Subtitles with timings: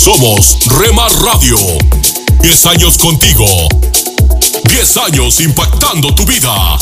[0.00, 1.58] Somos Remar Radio.
[2.40, 3.44] 10 años contigo.
[4.64, 6.78] 10 años impactando tu vida.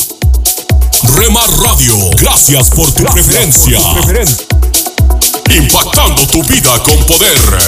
[1.16, 3.80] Remar Radio, gracias por tu preferencia.
[5.52, 7.58] Impactando tu vida con poder.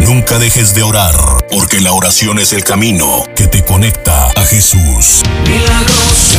[0.00, 1.14] Nunca dejes de orar,
[1.48, 5.22] porque la oración es el camino que te conecta a Jesús.
[5.46, 6.38] Milagroso,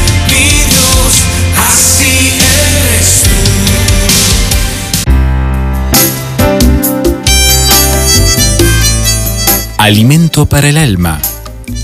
[9.81, 11.19] Alimento para el alma.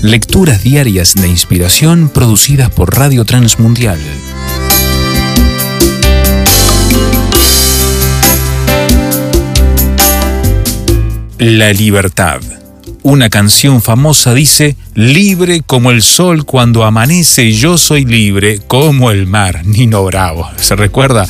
[0.02, 3.98] Lecturas diarias de inspiración producidas por Radio Transmundial.
[11.40, 12.40] La libertad.
[13.08, 19.26] Una canción famosa dice, libre como el sol cuando amanece, yo soy libre como el
[19.26, 19.64] mar.
[19.64, 20.46] Nino Bravo.
[20.56, 21.26] ¿Se recuerda?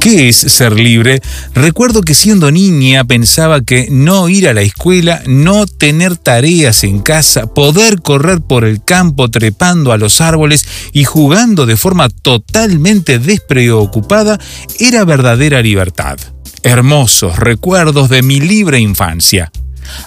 [0.00, 1.22] ¿Qué es ser libre?
[1.54, 6.98] Recuerdo que siendo niña pensaba que no ir a la escuela, no tener tareas en
[6.98, 13.20] casa, poder correr por el campo trepando a los árboles y jugando de forma totalmente
[13.20, 14.40] despreocupada
[14.80, 16.18] era verdadera libertad.
[16.64, 19.52] Hermosos recuerdos de mi libre infancia.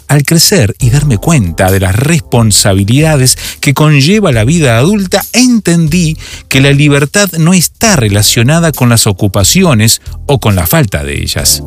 [0.07, 6.17] Al crecer y darme cuenta de las responsabilidades que conlleva la vida adulta, entendí
[6.49, 11.63] que la libertad no está relacionada con las ocupaciones o con la falta de ellas.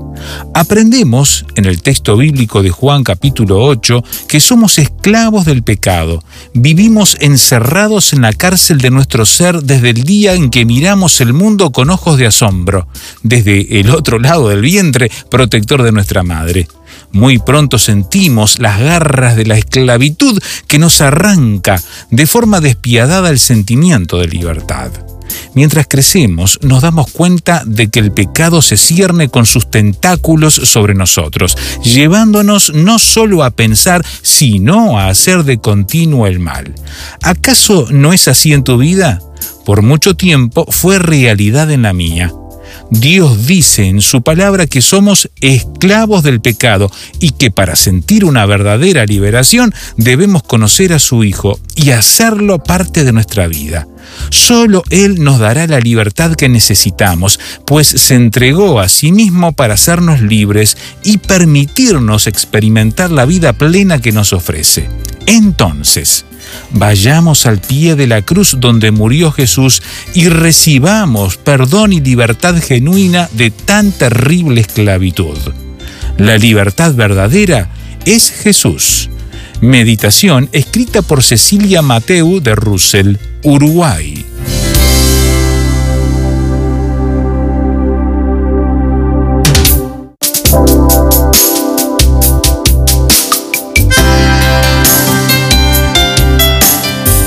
[0.54, 6.22] Aprendemos en el texto bíblico de Juan capítulo 8 que somos esclavos del pecado,
[6.54, 11.32] vivimos encerrados en la cárcel de nuestro ser desde el día en que miramos el
[11.32, 12.88] mundo con ojos de asombro,
[13.22, 16.68] desde el otro lado del vientre protector de nuestra madre.
[17.12, 21.80] Muy pronto sentimos las garras de la esclavitud que nos arranca
[22.10, 24.90] de forma despiadada el sentimiento de libertad.
[25.54, 30.94] Mientras crecemos, nos damos cuenta de que el pecado se cierne con sus tentáculos sobre
[30.94, 36.74] nosotros, llevándonos no solo a pensar, sino a hacer de continuo el mal.
[37.22, 39.20] ¿Acaso no es así en tu vida?
[39.64, 42.32] Por mucho tiempo fue realidad en la mía.
[42.90, 48.46] Dios dice en su palabra que somos esclavos del pecado y que para sentir una
[48.46, 53.86] verdadera liberación debemos conocer a su Hijo y hacerlo parte de nuestra vida.
[54.30, 59.74] Solo Él nos dará la libertad que necesitamos, pues se entregó a sí mismo para
[59.74, 64.88] hacernos libres y permitirnos experimentar la vida plena que nos ofrece.
[65.26, 66.24] Entonces,
[66.70, 69.82] vayamos al pie de la cruz donde murió Jesús
[70.14, 75.38] y recibamos perdón y libertad genuina de tan terrible esclavitud.
[76.18, 77.70] La libertad verdadera
[78.04, 79.10] es Jesús.
[79.60, 84.24] Meditación escrita por Cecilia Mateu de Russell, Uruguay.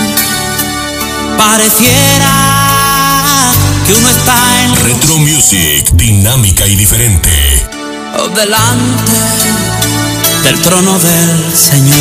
[1.37, 2.31] Pareciera
[3.85, 7.31] que uno está en Retro Music, dinámica y diferente.
[8.35, 9.11] delante
[10.43, 11.97] del trono del Señor.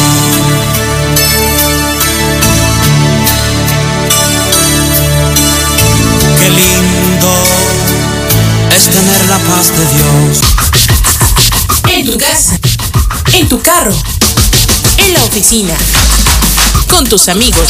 [6.39, 7.33] Qué lindo
[8.77, 10.41] es tener la paz de Dios.
[11.93, 12.59] En tu casa,
[13.35, 13.95] en tu carro,
[14.99, 15.75] en la oficina,
[16.89, 17.69] con tus amigos,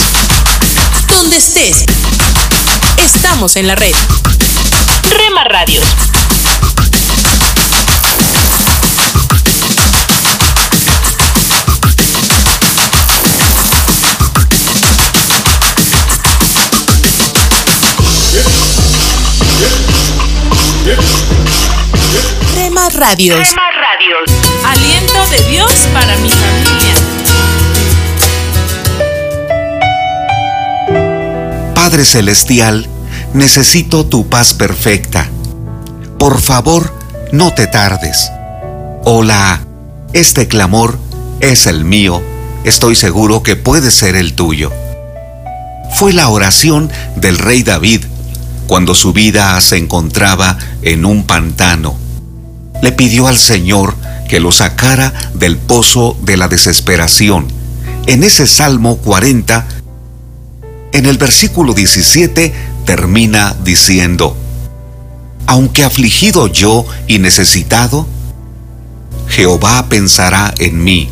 [1.11, 1.85] donde estés.
[3.05, 3.95] Estamos en la red.
[5.11, 5.85] Rema Radios.
[22.55, 23.49] Rema Radios.
[24.65, 26.90] Aliento de Dios para mi familia.
[31.91, 32.87] Padre Celestial,
[33.35, 35.29] necesito tu paz perfecta.
[36.21, 36.95] Por favor,
[37.33, 38.31] no te tardes.
[39.03, 39.61] Hola,
[40.13, 41.01] este clamor
[41.41, 42.23] es el mío.
[42.63, 44.71] Estoy seguro que puede ser el tuyo.
[45.97, 48.05] Fue la oración del rey David
[48.69, 51.99] cuando su vida se encontraba en un pantano.
[52.83, 53.97] Le pidió al Señor
[54.29, 57.49] que lo sacara del pozo de la desesperación.
[58.07, 59.67] En ese Salmo 40,
[60.93, 62.53] en el versículo 17
[62.85, 64.37] termina diciendo,
[65.47, 68.07] Aunque afligido yo y necesitado,
[69.29, 71.09] Jehová pensará en mí.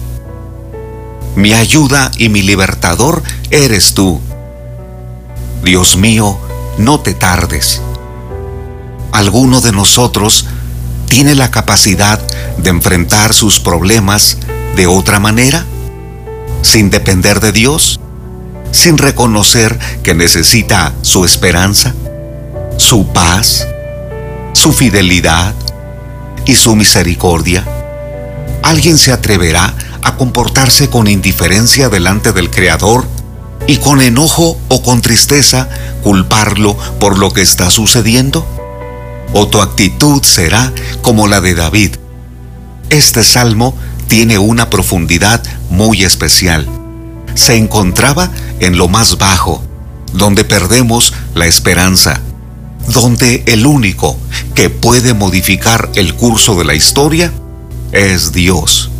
[1.36, 4.20] Mi ayuda y mi libertador eres tú.
[5.62, 6.38] Dios mío,
[6.78, 7.80] no te tardes.
[9.12, 10.46] ¿Alguno de nosotros
[11.08, 12.20] tiene la capacidad
[12.58, 14.38] de enfrentar sus problemas
[14.76, 15.64] de otra manera?
[16.62, 18.00] ¿Sin depender de Dios?
[18.70, 21.94] ¿Sin reconocer que necesita su esperanza,
[22.76, 23.66] su paz,
[24.52, 25.54] su fidelidad
[26.46, 27.64] y su misericordia?
[28.62, 33.06] ¿Alguien se atreverá a comportarse con indiferencia delante del Creador
[33.66, 35.68] y con enojo o con tristeza
[36.02, 38.46] culparlo por lo que está sucediendo?
[39.32, 40.72] ¿O tu actitud será
[41.02, 41.96] como la de David?
[42.90, 43.74] Este salmo
[44.08, 46.77] tiene una profundidad muy especial.
[47.38, 49.62] Se encontraba en lo más bajo,
[50.12, 52.20] donde perdemos la esperanza,
[52.88, 54.18] donde el único
[54.56, 57.32] que puede modificar el curso de la historia
[57.92, 58.90] es Dios.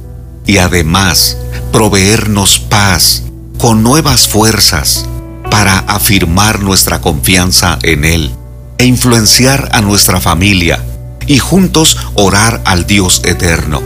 [0.46, 1.36] Y además,
[1.72, 3.24] proveernos paz
[3.58, 5.04] con nuevas fuerzas
[5.50, 8.30] para afirmar nuestra confianza en Él
[8.78, 10.84] e influenciar a nuestra familia
[11.26, 13.82] y juntos orar al Dios eterno.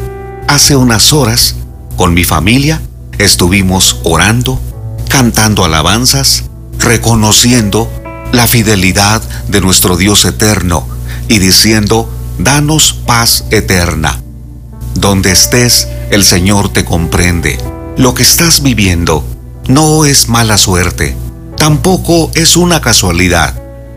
[0.47, 1.57] Hace unas horas,
[1.97, 2.83] con mi familia,
[3.25, 4.61] estuvimos orando,
[5.09, 6.45] cantando alabanzas,
[6.79, 7.91] reconociendo
[8.33, 10.87] la fidelidad de nuestro Dios eterno
[11.29, 14.21] y diciendo, danos paz eterna.
[14.95, 17.59] Donde estés, el Señor te comprende.
[17.97, 19.25] Lo que estás viviendo
[19.69, 21.15] no es mala suerte,
[21.57, 23.55] tampoco es una casualidad.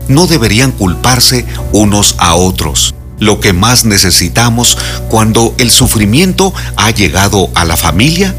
[0.08, 2.94] No deberían culparse unos a otros.
[3.18, 4.78] Lo que más necesitamos
[5.08, 8.34] cuando el sufrimiento ha llegado a la familia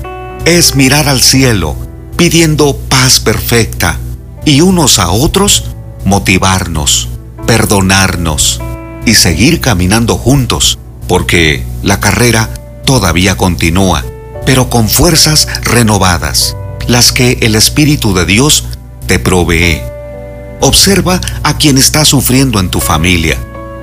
[0.48, 1.76] es mirar al cielo
[2.16, 4.00] pidiendo paz perfecta
[4.46, 5.66] y unos a otros
[6.06, 7.10] motivarnos,
[7.46, 8.62] perdonarnos
[9.06, 12.50] y seguir caminando juntos, porque la carrera
[12.86, 14.06] todavía continúa,
[14.46, 16.56] pero con fuerzas renovadas,
[16.88, 18.64] las que el Espíritu de Dios
[19.06, 19.82] te provee.
[20.62, 23.38] Observa a quien está sufriendo en tu familia.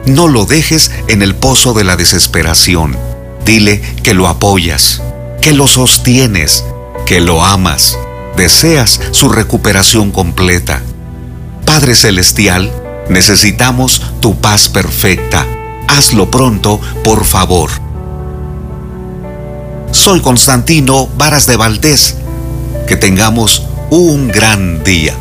[0.07, 2.97] No lo dejes en el pozo de la desesperación.
[3.45, 5.03] Dile que lo apoyas,
[5.45, 6.65] que lo sostienes,
[7.05, 7.99] que lo amas,
[8.35, 10.81] deseas su recuperación completa.
[11.67, 12.73] Padre Celestial,
[13.11, 15.47] necesitamos tu paz perfecta.
[15.87, 17.69] Hazlo pronto, por favor.
[19.93, 22.17] Soy Constantino Varas de Valdés.
[22.89, 25.15] Que tengamos un gran día.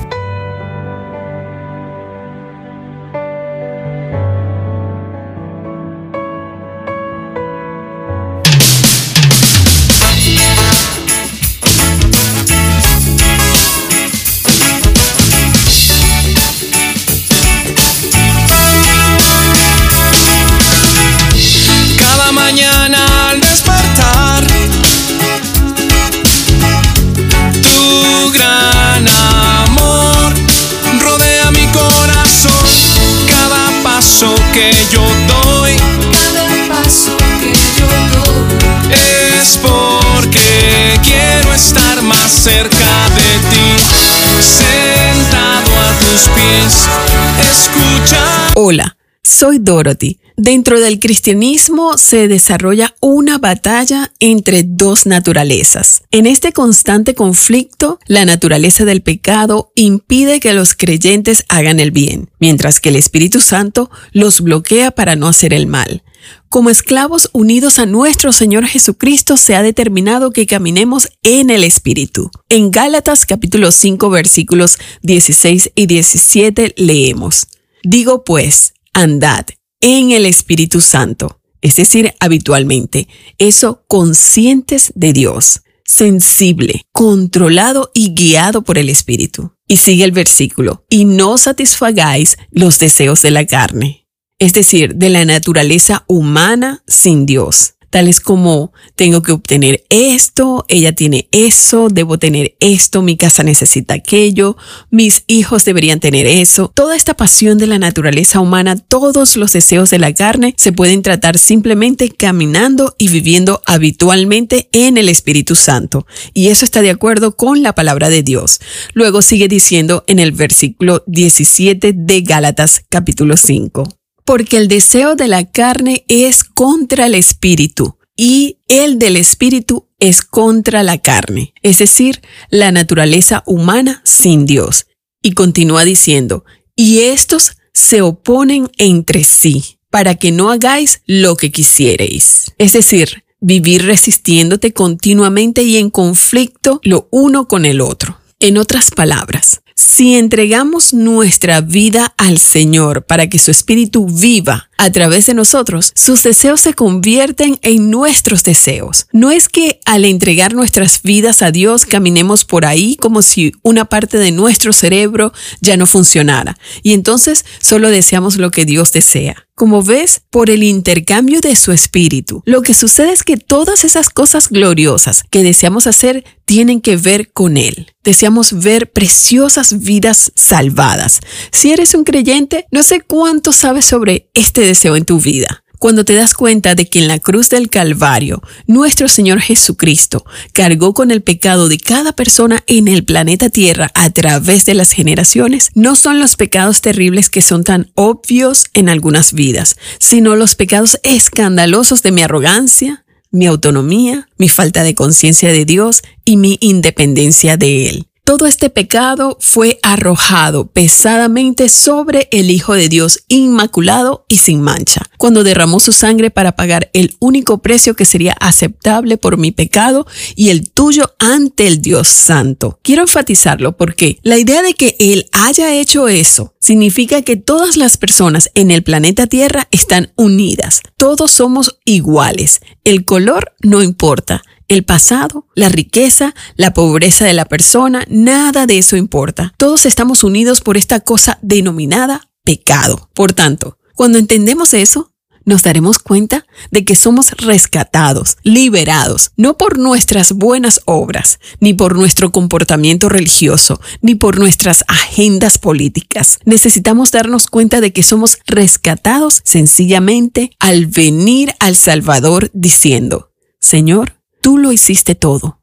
[48.55, 50.19] Hola, soy Dorothy.
[50.38, 56.03] Dentro del cristianismo se desarrolla una batalla entre dos naturalezas.
[56.12, 62.29] En este constante conflicto, la naturaleza del pecado impide que los creyentes hagan el bien,
[62.39, 66.03] mientras que el Espíritu Santo los bloquea para no hacer el mal.
[66.50, 72.29] Como esclavos unidos a nuestro Señor Jesucristo se ha determinado que caminemos en el Espíritu.
[72.50, 77.48] En Gálatas capítulo 5 versículos 16 y 17 leemos,
[77.84, 79.46] Digo pues, andad
[79.82, 88.62] en el Espíritu Santo, es decir, habitualmente, eso conscientes de Dios, sensible, controlado y guiado
[88.62, 89.54] por el Espíritu.
[89.68, 94.08] Y sigue el versículo, y no satisfagáis los deseos de la carne,
[94.40, 100.93] es decir, de la naturaleza humana sin Dios tales como tengo que obtener esto, ella
[100.93, 104.57] tiene eso, debo tener esto, mi casa necesita aquello,
[104.89, 106.71] mis hijos deberían tener eso.
[106.73, 111.03] Toda esta pasión de la naturaleza humana, todos los deseos de la carne se pueden
[111.03, 116.07] tratar simplemente caminando y viviendo habitualmente en el Espíritu Santo.
[116.33, 118.59] Y eso está de acuerdo con la palabra de Dios.
[118.95, 125.27] Luego sigue diciendo en el versículo 17 de Gálatas capítulo 5 porque el deseo de
[125.27, 131.80] la carne es contra el espíritu y el del espíritu es contra la carne, es
[131.80, 134.88] decir, la naturaleza humana sin Dios.
[135.22, 136.44] Y continúa diciendo,
[136.75, 142.51] y estos se oponen entre sí para que no hagáis lo que quisierais.
[142.58, 148.20] Es decir, vivir resistiéndote continuamente y en conflicto lo uno con el otro.
[148.39, 154.92] En otras palabras, si entregamos nuestra vida al Señor para que su Espíritu viva a
[154.92, 159.08] través de nosotros, sus deseos se convierten en nuestros deseos.
[159.12, 163.86] No es que al entregar nuestras vidas a Dios caminemos por ahí como si una
[163.86, 169.48] parte de nuestro cerebro ya no funcionara y entonces solo deseamos lo que Dios desea.
[169.56, 174.10] Como ves, por el intercambio de su espíritu, lo que sucede es que todas esas
[174.10, 177.94] cosas gloriosas que deseamos hacer tienen que ver con Él.
[178.03, 181.20] Deseamos ver preciosas vidas salvadas.
[181.51, 186.06] Si eres un creyente, no sé cuánto sabes sobre este deseo en tu vida cuando
[186.06, 191.12] te das cuenta de que en la cruz del Calvario nuestro Señor Jesucristo cargó con
[191.12, 195.98] el pecado de cada persona en el planeta Tierra a través de las generaciones, no
[195.98, 202.01] son los pecados terribles que son tan obvios en algunas vidas, sino los pecados escandalosos
[202.01, 207.89] de mi arrogancia, mi autonomía, mi falta de conciencia de Dios y mi independencia de
[207.89, 208.08] Él.
[208.25, 215.01] Todo este pecado fue arrojado pesadamente sobre el Hijo de Dios inmaculado y sin mancha,
[215.18, 220.08] cuando derramó su sangre para pagar el único precio que sería aceptable por mi pecado
[220.38, 222.80] y el tuyo ante el Dios Santo.
[222.82, 227.98] Quiero enfatizarlo porque la idea de que Él haya hecho eso significa que todas las
[227.98, 230.80] personas en el planeta Tierra están unidas.
[230.96, 232.62] Todos somos iguales.
[232.86, 238.80] El color no importa el pasado, la riqueza, la pobreza de la persona, nada de
[238.80, 239.53] eso importa.
[239.58, 243.10] Todos estamos unidos por esta cosa denominada pecado.
[243.13, 245.12] Por tanto, cuando entendemos eso,
[245.46, 251.96] nos daremos cuenta de que somos rescatados, liberados, no por nuestras buenas obras, ni por
[251.96, 256.39] nuestro comportamiento religioso, ni por nuestras agendas políticas.
[256.46, 264.57] Necesitamos darnos cuenta de que somos rescatados sencillamente al venir al Salvador diciendo, Señor, Tú
[264.57, 265.62] lo hiciste todo.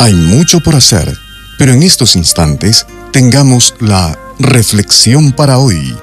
[0.00, 1.18] Hay mucho por hacer,
[1.58, 5.94] pero en estos instantes tengamos la reflexión para hoy.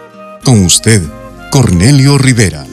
[0.44, 1.02] Con usted,
[1.50, 2.66] Cornelio Rivera.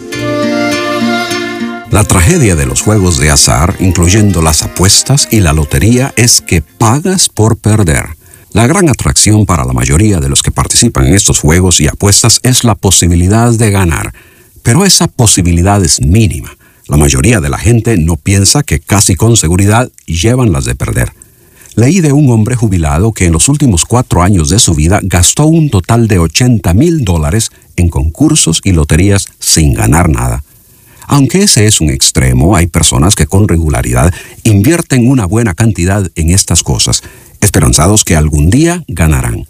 [1.90, 6.60] La tragedia de los juegos de azar, incluyendo las apuestas y la lotería, es que
[6.60, 8.06] pagas por perder.
[8.52, 12.40] La gran atracción para la mayoría de los que participan en estos juegos y apuestas
[12.42, 14.12] es la posibilidad de ganar,
[14.62, 16.56] pero esa posibilidad es mínima.
[16.88, 21.12] La mayoría de la gente no piensa que casi con seguridad llevan las de perder.
[21.74, 25.46] Leí de un hombre jubilado que en los últimos cuatro años de su vida gastó
[25.46, 30.44] un total de 80 mil dólares en concursos y loterías sin ganar nada.
[31.06, 34.12] Aunque ese es un extremo, hay personas que con regularidad
[34.44, 37.02] invierten una buena cantidad en estas cosas,
[37.40, 39.46] esperanzados que algún día ganarán.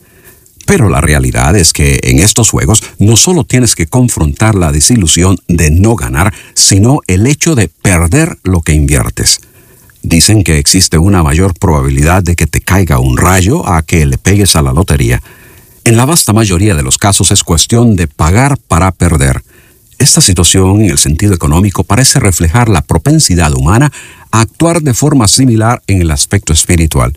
[0.66, 5.38] Pero la realidad es que en estos juegos no solo tienes que confrontar la desilusión
[5.48, 9.40] de no ganar, sino el hecho de perder lo que inviertes.
[10.02, 14.18] Dicen que existe una mayor probabilidad de que te caiga un rayo a que le
[14.18, 15.22] pegues a la lotería.
[15.84, 19.42] En la vasta mayoría de los casos es cuestión de pagar para perder.
[19.98, 23.92] Esta situación en el sentido económico parece reflejar la propensidad humana
[24.32, 27.16] a actuar de forma similar en el aspecto espiritual.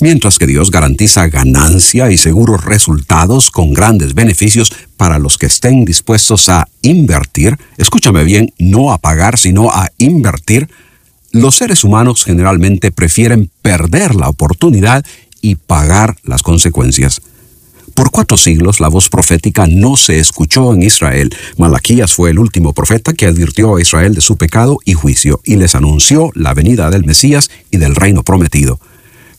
[0.00, 5.84] Mientras que Dios garantiza ganancia y seguros resultados con grandes beneficios para los que estén
[5.84, 10.68] dispuestos a invertir, escúchame bien, no a pagar, sino a invertir,
[11.32, 15.04] los seres humanos generalmente prefieren perder la oportunidad
[15.40, 17.20] y pagar las consecuencias.
[17.94, 21.34] Por cuatro siglos la voz profética no se escuchó en Israel.
[21.56, 25.56] Malaquías fue el último profeta que advirtió a Israel de su pecado y juicio y
[25.56, 28.78] les anunció la venida del Mesías y del reino prometido.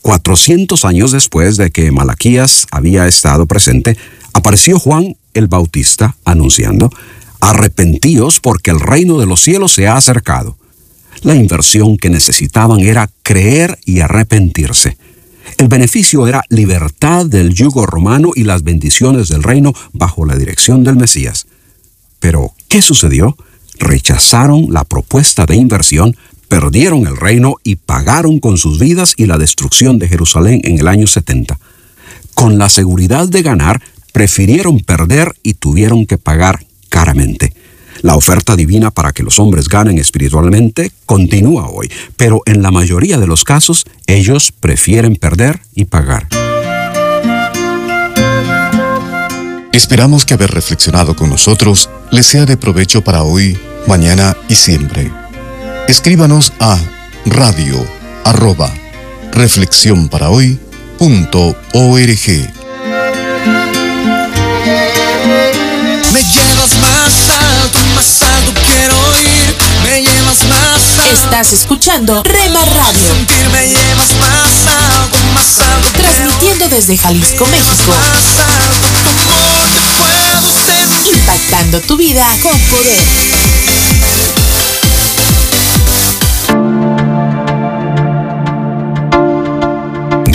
[0.02, 3.96] Cuatrocientos años después de que Malaquías había estado presente,
[4.32, 6.90] apareció Juan el Bautista anunciando,
[7.40, 10.58] Arrepentíos porque el reino de los cielos se ha acercado.
[11.22, 14.96] La inversión que necesitaban era creer y arrepentirse.
[15.58, 20.84] El beneficio era libertad del yugo romano y las bendiciones del reino bajo la dirección
[20.84, 21.46] del Mesías.
[22.20, 23.36] Pero, ¿qué sucedió?
[23.78, 26.16] Rechazaron la propuesta de inversión,
[26.50, 30.88] perdieron el reino y pagaron con sus vidas y la destrucción de Jerusalén en el
[30.88, 31.56] año 70.
[32.34, 33.80] Con la seguridad de ganar,
[34.12, 37.52] prefirieron perder y tuvieron que pagar caramente.
[38.02, 43.18] La oferta divina para que los hombres ganen espiritualmente continúa hoy, pero en la mayoría
[43.18, 46.26] de los casos ellos prefieren perder y pagar.
[49.72, 55.19] Esperamos que haber reflexionado con nosotros les sea de provecho para hoy, mañana y siempre.
[55.90, 56.78] Escríbanos a
[57.26, 57.84] radio
[58.24, 58.72] arroba
[59.32, 60.56] reflexión para hoy
[61.00, 62.08] punto org.
[71.12, 73.26] Estás escuchando Rema Radio.
[75.92, 77.92] Transmitiendo desde Jalisco, México.
[81.12, 83.69] Impactando tu vida con poder.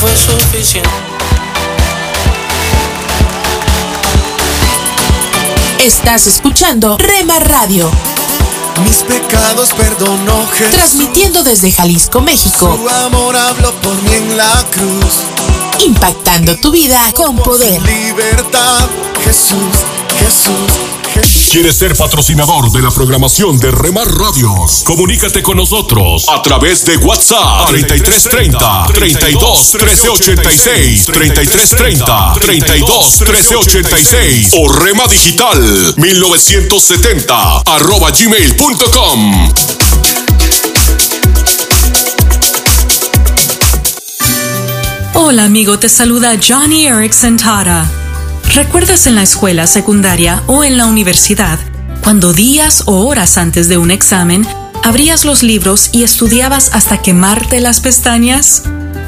[0.00, 0.88] Fue suficiente.
[5.80, 7.90] Estás escuchando Rema Radio.
[8.84, 10.74] mis pecados perdonó Jesús.
[10.74, 12.76] Transmitiendo desde Jalisco, México.
[12.76, 15.84] Su amor habló por mí en la cruz.
[15.84, 17.80] Impactando tu vida con poder.
[17.82, 18.88] Libertad,
[19.24, 19.58] Jesús,
[20.18, 21.01] Jesús.
[21.52, 24.84] ¿Quieres ser patrocinador de la programación de Remar Radios?
[24.86, 35.06] Comunícate con nosotros a través de WhatsApp 3330 32 1386 3330 32 1386 o Rema
[35.08, 39.52] Digital 1970 arroba gmail.com.
[45.12, 48.01] Hola amigo, te saluda Johnny Erickson Tara.
[48.54, 51.58] ¿Recuerdas en la escuela secundaria o en la universidad
[52.04, 54.46] cuando días o horas antes de un examen
[54.82, 58.64] abrías los libros y estudiabas hasta quemarte las pestañas?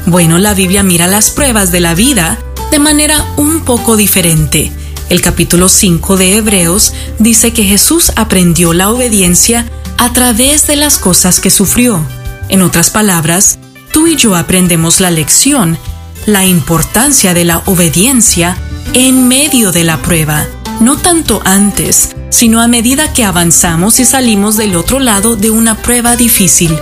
[0.07, 2.39] Bueno, la Biblia mira las pruebas de la vida
[2.71, 4.71] de manera un poco diferente.
[5.09, 9.67] El capítulo 5 de Hebreos dice que Jesús aprendió la obediencia
[9.99, 12.03] a través de las cosas que sufrió.
[12.49, 13.59] En otras palabras,
[13.93, 15.77] tú y yo aprendemos la lección,
[16.25, 18.57] la importancia de la obediencia
[18.93, 20.47] en medio de la prueba,
[20.79, 25.75] no tanto antes, sino a medida que avanzamos y salimos del otro lado de una
[25.75, 26.75] prueba difícil.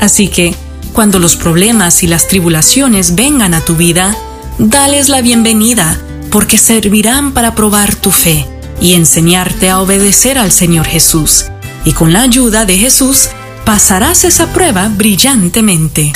[0.00, 0.54] Así que,
[0.92, 4.14] cuando los problemas y las tribulaciones vengan a tu vida,
[4.58, 5.98] dales la bienvenida,
[6.30, 8.46] porque servirán para probar tu fe
[8.80, 11.46] y enseñarte a obedecer al Señor Jesús.
[11.84, 13.30] Y con la ayuda de Jesús,
[13.64, 16.12] pasarás esa prueba brillantemente.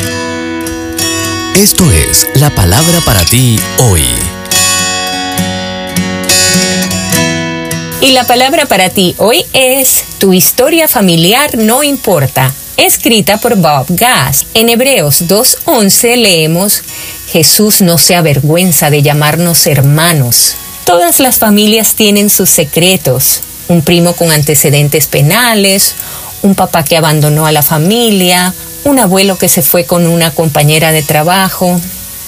[1.56, 4.04] Esto es la palabra para ti hoy.
[8.02, 13.86] Y la palabra para ti hoy es Tu historia familiar no importa, escrita por Bob
[13.88, 14.44] Gass.
[14.52, 16.82] En Hebreos 2.11 leemos,
[17.32, 20.56] Jesús no se avergüenza de llamarnos hermanos.
[20.84, 23.40] Todas las familias tienen sus secretos.
[23.68, 25.94] Un primo con antecedentes penales,
[26.42, 28.54] un papá que abandonó a la familia,
[28.86, 31.80] un abuelo que se fue con una compañera de trabajo.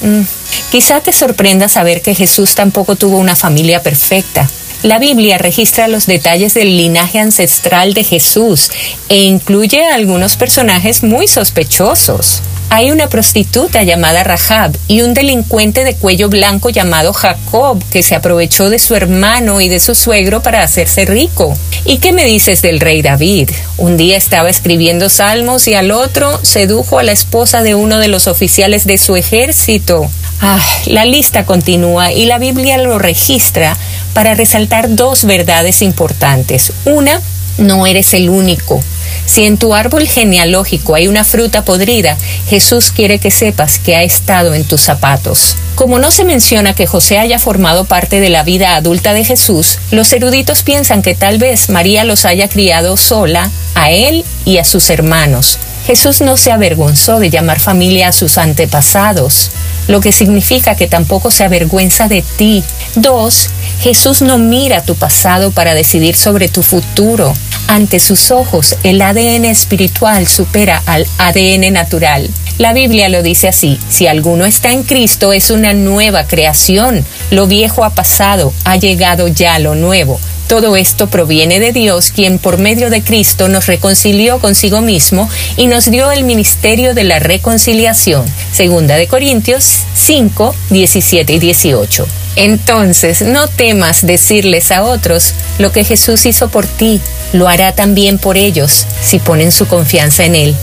[0.02, 0.22] Mm,
[0.70, 4.48] Quizá te sorprenda saber que Jesús tampoco tuvo una familia perfecta.
[4.82, 8.70] La Biblia registra los detalles del linaje ancestral de Jesús
[9.08, 12.42] e incluye a algunos personajes muy sospechosos.
[12.70, 18.14] Hay una prostituta llamada Rahab y un delincuente de cuello blanco llamado Jacob que se
[18.14, 21.56] aprovechó de su hermano y de su suegro para hacerse rico.
[21.86, 23.50] ¿Y qué me dices del rey David?
[23.78, 28.08] Un día estaba escribiendo salmos y al otro sedujo a la esposa de uno de
[28.08, 30.10] los oficiales de su ejército.
[30.42, 33.78] Ah, la lista continúa y la Biblia lo registra
[34.12, 36.72] para resaltar dos verdades importantes.
[36.84, 37.22] Una,
[37.56, 38.82] no eres el único.
[39.26, 42.16] Si en tu árbol genealógico hay una fruta podrida,
[42.48, 45.56] Jesús quiere que sepas que ha estado en tus zapatos.
[45.74, 49.78] Como no se menciona que José haya formado parte de la vida adulta de Jesús,
[49.90, 54.64] los eruditos piensan que tal vez María los haya criado sola, a él y a
[54.64, 55.58] sus hermanos.
[55.86, 59.50] Jesús no se avergonzó de llamar familia a sus antepasados,
[59.86, 62.62] lo que significa que tampoco se avergüenza de ti.
[62.94, 63.48] Dos,
[63.80, 67.32] Jesús no mira tu pasado para decidir sobre tu futuro.
[67.68, 72.26] Ante sus ojos, el ADN espiritual supera al ADN natural.
[72.56, 77.46] La Biblia lo dice así, si alguno está en Cristo es una nueva creación, lo
[77.46, 80.18] viejo ha pasado, ha llegado ya lo nuevo.
[80.48, 85.66] Todo esto proviene de Dios, quien por medio de Cristo nos reconcilió consigo mismo y
[85.66, 88.24] nos dio el ministerio de la reconciliación.
[88.50, 92.08] Segunda de Corintios 5, 17 y 18.
[92.36, 96.98] Entonces, no temas decirles a otros lo que Jesús hizo por ti,
[97.34, 100.56] lo hará también por ellos si ponen su confianza en Él.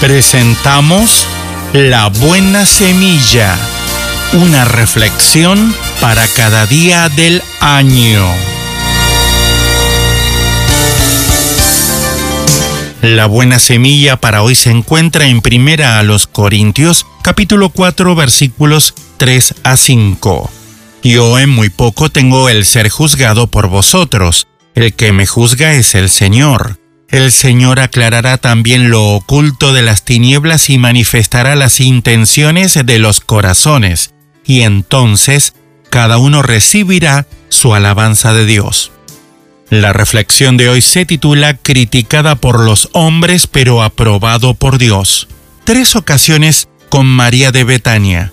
[0.00, 1.26] Presentamos
[1.78, 3.54] La Buena Semilla,
[4.32, 8.24] una reflexión para cada día del año.
[13.02, 18.94] La buena semilla para hoy se encuentra en Primera a los Corintios, capítulo 4, versículos
[19.18, 20.50] 3 a 5.
[21.02, 24.46] Yo en muy poco tengo el ser juzgado por vosotros.
[24.74, 26.78] El que me juzga es el Señor.
[27.08, 33.20] El Señor aclarará también lo oculto de las tinieblas y manifestará las intenciones de los
[33.20, 34.12] corazones,
[34.44, 35.54] y entonces
[35.88, 38.90] cada uno recibirá su alabanza de Dios.
[39.70, 45.28] La reflexión de hoy se titula Criticada por los hombres pero aprobado por Dios.
[45.64, 48.32] Tres ocasiones con María de Betania.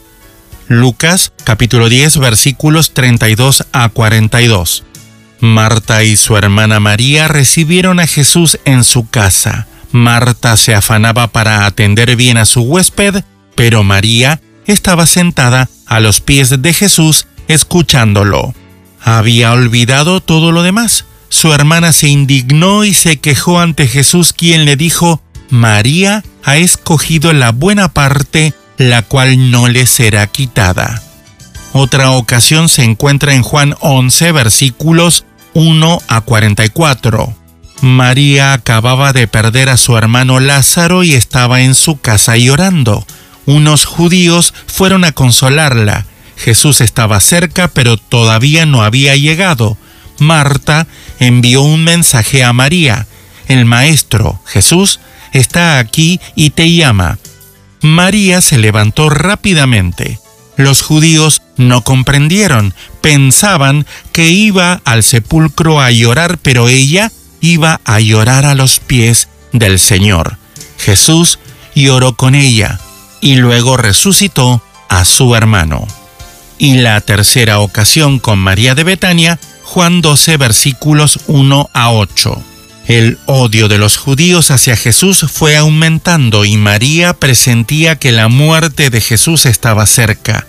[0.67, 4.83] Lucas capítulo 10 versículos 32 a 42.
[5.43, 9.67] Marta y su hermana María recibieron a Jesús en su casa.
[9.91, 16.21] Marta se afanaba para atender bien a su huésped, pero María estaba sentada a los
[16.21, 18.55] pies de Jesús escuchándolo.
[19.01, 21.03] Había olvidado todo lo demás.
[21.27, 27.33] Su hermana se indignó y se quejó ante Jesús, quien le dijo, María ha escogido
[27.33, 31.03] la buena parte, la cual no le será quitada.
[31.73, 37.35] Otra ocasión se encuentra en Juan 11, versículos 1 a 44.
[37.81, 43.05] María acababa de perder a su hermano Lázaro y estaba en su casa llorando.
[43.45, 46.05] Unos judíos fueron a consolarla.
[46.37, 49.77] Jesús estaba cerca, pero todavía no había llegado.
[50.17, 50.87] Marta
[51.19, 53.07] envió un mensaje a María.
[53.47, 54.99] El Maestro, Jesús,
[55.33, 57.19] está aquí y te llama.
[57.81, 60.19] María se levantó rápidamente.
[60.57, 67.11] Los judíos no comprendieron, pensaban que iba al sepulcro a llorar, pero ella
[67.41, 70.37] iba a llorar a los pies del Señor.
[70.77, 71.39] Jesús
[71.75, 72.79] lloró con ella
[73.21, 75.87] y luego resucitó a su hermano.
[76.57, 82.43] Y la tercera ocasión con María de Betania, Juan 12 versículos 1 a 8.
[82.87, 88.89] El odio de los judíos hacia Jesús fue aumentando y María presentía que la muerte
[88.89, 90.47] de Jesús estaba cerca.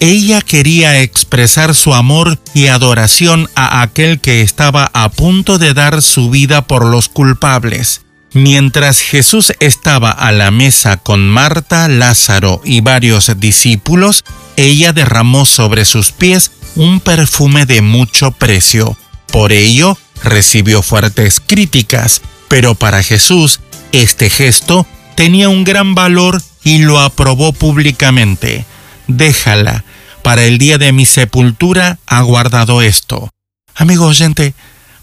[0.00, 6.02] Ella quería expresar su amor y adoración a aquel que estaba a punto de dar
[6.02, 8.02] su vida por los culpables.
[8.32, 14.24] Mientras Jesús estaba a la mesa con Marta, Lázaro y varios discípulos,
[14.56, 18.96] ella derramó sobre sus pies un perfume de mucho precio.
[19.32, 23.60] Por ello, recibió fuertes críticas, pero para Jesús
[23.92, 28.64] este gesto tenía un gran valor y lo aprobó públicamente.
[29.06, 29.84] Déjala,
[30.22, 33.30] para el día de mi sepultura ha guardado esto.
[33.74, 34.54] Amigo oyente,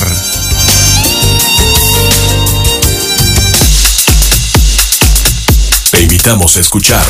[5.90, 7.04] Te invitamos a escuchar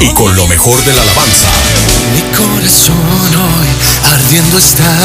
[0.00, 1.46] Y con lo mejor de la alabanza.
[2.12, 3.68] Mi corazón hoy
[4.12, 4.96] ardiendo está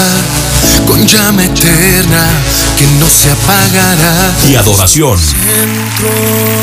[0.87, 2.27] con llama eterna
[2.77, 4.33] que no se apagará.
[4.49, 5.19] Y adoración.
[5.45, 6.09] Dentro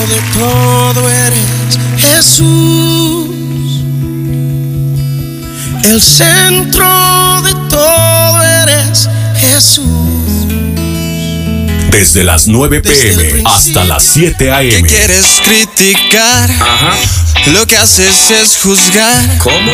[0.08, 3.28] de todo eres Jesús.
[5.84, 9.08] El centro de todo eres
[9.40, 10.01] Jesús.
[11.92, 13.42] Desde las 9 p.m.
[13.44, 14.88] hasta las 7 a.m.
[14.88, 16.50] Quieres criticar,
[17.52, 19.38] lo que haces es juzgar.
[19.38, 19.72] ¿Cómo?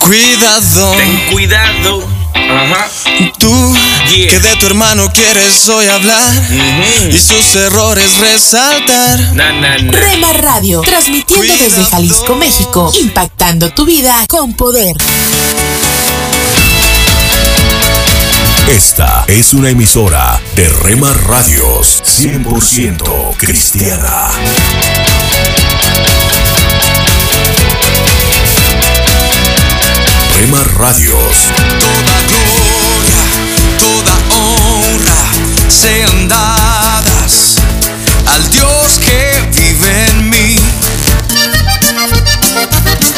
[0.00, 0.92] Cuidado.
[0.96, 2.08] Ten cuidado.
[2.34, 2.88] Ajá.
[3.38, 3.76] Tú,
[4.14, 4.30] Yeah.
[4.30, 6.32] que de tu hermano quieres hoy hablar
[7.10, 9.18] y sus errores resaltar.
[9.34, 9.92] Na, na, na.
[9.92, 14.96] Rema Radio, transmitiendo desde Jalisco, México, impactando tu vida con poder.
[18.68, 24.28] Esta es una emisora de Rema Radios 100% cristiana.
[30.36, 31.36] Rema Radios.
[31.78, 33.22] Toda gloria,
[33.78, 37.54] toda honra sean dadas
[38.34, 40.56] al Dios que vive en mí.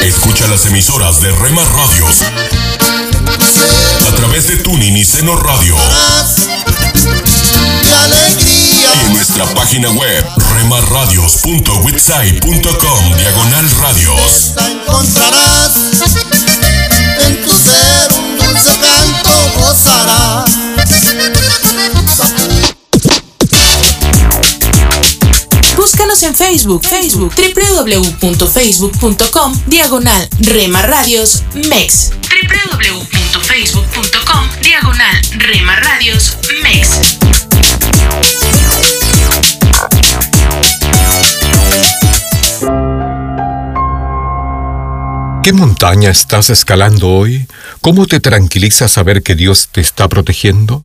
[0.02, 2.22] Escucha las emisoras de Rema Radios
[4.08, 5.76] a través de Tuning y Seno Radio
[8.46, 14.54] Y en nuestra nuestra página web remarradios.witsai.com diagonal radios.
[14.56, 15.76] Encontrarás
[17.26, 20.56] en tu ser un dulce canto gozarás.
[26.18, 27.32] Búscanos en Facebook, Facebook,
[28.20, 32.10] www.facebook.com, diagonal Rema Radios MEX.
[32.10, 37.18] www.facebook.com, diagonal Rema Radios MEX.
[45.44, 47.46] ¿Qué montaña estás escalando hoy?
[47.80, 50.82] ¿Cómo te tranquiliza saber que Dios te está protegiendo?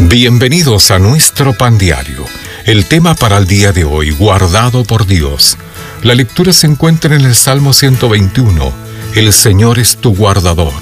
[0.00, 2.24] Bienvenidos a nuestro pan diario.
[2.66, 5.56] El tema para el día de hoy, guardado por Dios.
[6.02, 8.72] La lectura se encuentra en el Salmo 121.
[9.14, 10.72] El Señor es tu guardador.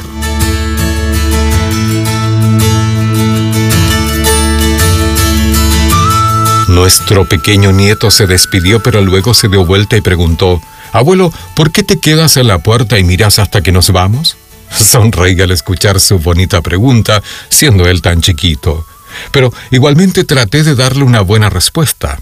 [6.68, 10.58] Nuestro pequeño nieto se despidió, pero luego se dio vuelta y preguntó,
[10.90, 14.38] Abuelo, ¿por qué te quedas en la puerta y miras hasta que nos vamos?
[14.70, 18.86] Sonreí al escuchar su bonita pregunta, siendo él tan chiquito.
[19.30, 22.20] Pero igualmente traté de darle una buena respuesta.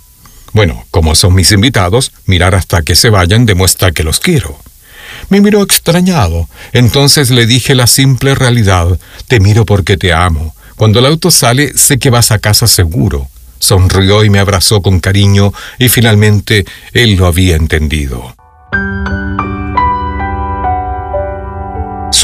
[0.52, 4.58] Bueno, como son mis invitados, mirar hasta que se vayan demuestra que los quiero.
[5.28, 6.48] Me miró extrañado.
[6.72, 8.98] Entonces le dije la simple realidad.
[9.28, 10.54] Te miro porque te amo.
[10.76, 13.28] Cuando el auto sale, sé que vas a casa seguro.
[13.58, 18.34] Sonrió y me abrazó con cariño y finalmente él lo había entendido.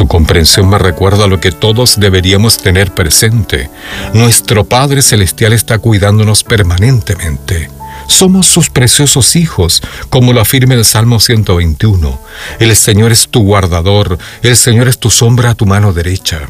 [0.08, 3.70] Comprensión me recuerda lo que todos deberíamos tener presente.
[4.14, 7.70] Nuestro Padre Celestial está cuidándonos permanentemente.
[8.06, 12.18] Somos sus preciosos hijos, como lo afirma el Salmo 121.
[12.60, 16.48] El Señor es tu guardador, el Señor es tu sombra a tu mano derecha.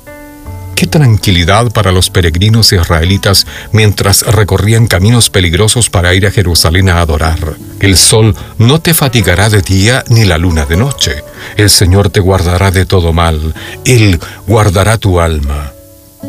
[0.77, 7.01] Qué tranquilidad para los peregrinos israelitas mientras recorrían caminos peligrosos para ir a Jerusalén a
[7.01, 7.57] adorar.
[7.81, 11.25] El sol no te fatigará de día ni la luna de noche.
[11.57, 13.55] El Señor te guardará de todo mal.
[13.87, 15.73] Él guardará tu alma.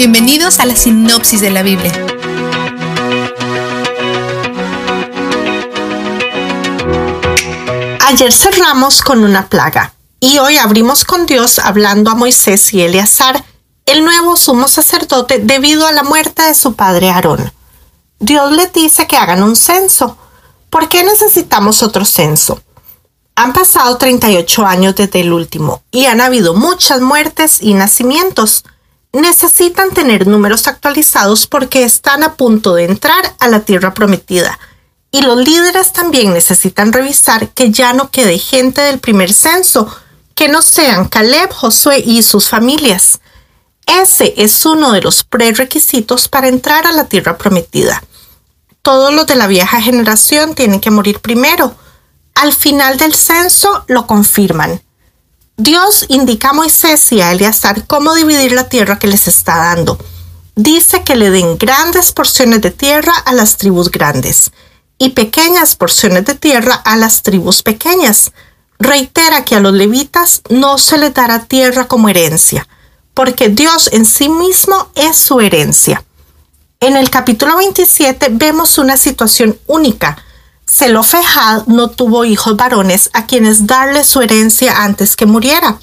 [0.00, 1.92] Bienvenidos a la sinopsis de la Biblia.
[8.06, 13.44] Ayer cerramos con una plaga y hoy abrimos con Dios hablando a Moisés y Eleazar,
[13.84, 17.52] el nuevo sumo sacerdote, debido a la muerte de su padre Aarón.
[18.20, 20.16] Dios les dice que hagan un censo.
[20.70, 22.62] ¿Por qué necesitamos otro censo?
[23.34, 28.64] Han pasado 38 años desde el último y han habido muchas muertes y nacimientos
[29.12, 34.58] necesitan tener números actualizados porque están a punto de entrar a la tierra prometida.
[35.10, 39.88] Y los líderes también necesitan revisar que ya no quede gente del primer censo,
[40.34, 43.20] que no sean Caleb, Josué y sus familias.
[43.86, 48.02] Ese es uno de los prerequisitos para entrar a la tierra prometida.
[48.82, 51.74] Todos los de la vieja generación tienen que morir primero.
[52.34, 54.80] Al final del censo lo confirman.
[55.62, 59.98] Dios indica a Moisés y a Eleazar cómo dividir la tierra que les está dando.
[60.56, 64.52] Dice que le den grandes porciones de tierra a las tribus grandes
[64.96, 68.32] y pequeñas porciones de tierra a las tribus pequeñas.
[68.78, 72.66] Reitera que a los levitas no se les dará tierra como herencia,
[73.12, 76.02] porque Dios en sí mismo es su herencia.
[76.80, 80.16] En el capítulo 27 vemos una situación única
[80.72, 85.80] Zelofejad no tuvo hijos varones a quienes darle su herencia antes que muriera.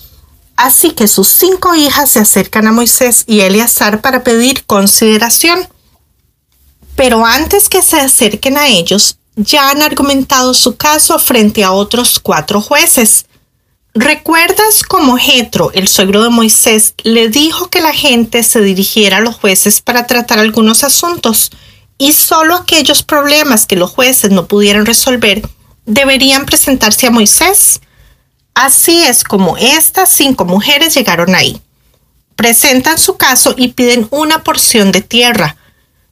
[0.56, 5.68] Así que sus cinco hijas se acercan a Moisés y Eleazar para pedir consideración.
[6.96, 12.18] Pero antes que se acerquen a ellos, ya han argumentado su caso frente a otros
[12.20, 13.26] cuatro jueces.
[13.94, 19.22] ¿Recuerdas cómo Jetro, el suegro de Moisés, le dijo que la gente se dirigiera a
[19.22, 21.52] los jueces para tratar algunos asuntos?
[21.98, 25.48] Y solo aquellos problemas que los jueces no pudieran resolver
[25.86, 27.82] deberían presentarse a Moisés.
[28.54, 31.62] Así es como estas cinco mujeres llegaron ahí.
[32.36, 35.58] Presentan su caso y piden una porción de tierra.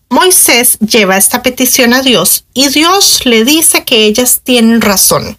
[0.10, 5.38] Moisés lleva esta petición a Dios y Dios le dice que ellas tienen razón.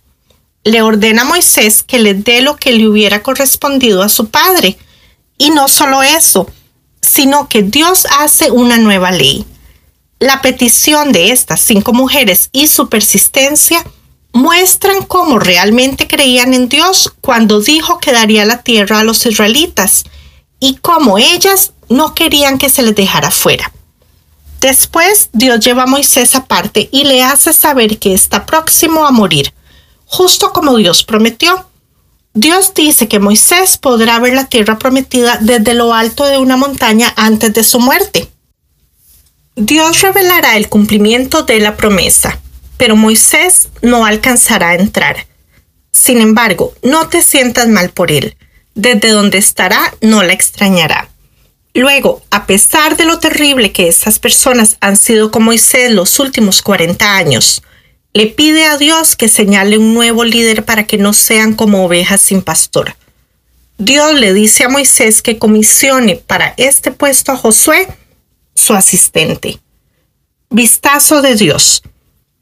[0.65, 4.77] Le ordena a Moisés que le dé lo que le hubiera correspondido a su padre.
[5.39, 6.51] Y no solo eso,
[7.01, 9.47] sino que Dios hace una nueva ley.
[10.19, 13.85] La petición de estas cinco mujeres y su persistencia
[14.33, 20.05] muestran cómo realmente creían en Dios cuando dijo que daría la tierra a los israelitas
[20.59, 23.71] y cómo ellas no querían que se les dejara fuera.
[24.61, 29.53] Después Dios lleva a Moisés aparte y le hace saber que está próximo a morir,
[30.07, 31.67] justo como Dios prometió.
[32.33, 37.13] Dios dice que Moisés podrá ver la tierra prometida desde lo alto de una montaña
[37.17, 38.31] antes de su muerte.
[39.59, 42.39] Dios revelará el cumplimiento de la promesa,
[42.77, 45.27] pero Moisés no alcanzará a entrar.
[45.93, 48.37] Sin embargo, no te sientas mal por él.
[48.75, 51.09] Desde donde estará no la extrañará.
[51.73, 56.61] Luego, a pesar de lo terrible que esas personas han sido con Moisés los últimos
[56.61, 57.63] 40 años,
[58.13, 62.21] le pide a Dios que señale un nuevo líder para que no sean como ovejas
[62.21, 62.95] sin pastor.
[63.79, 67.89] Dios le dice a Moisés que comisione para este puesto a Josué
[68.57, 69.61] su asistente.
[70.51, 71.83] Vistazo de Dios.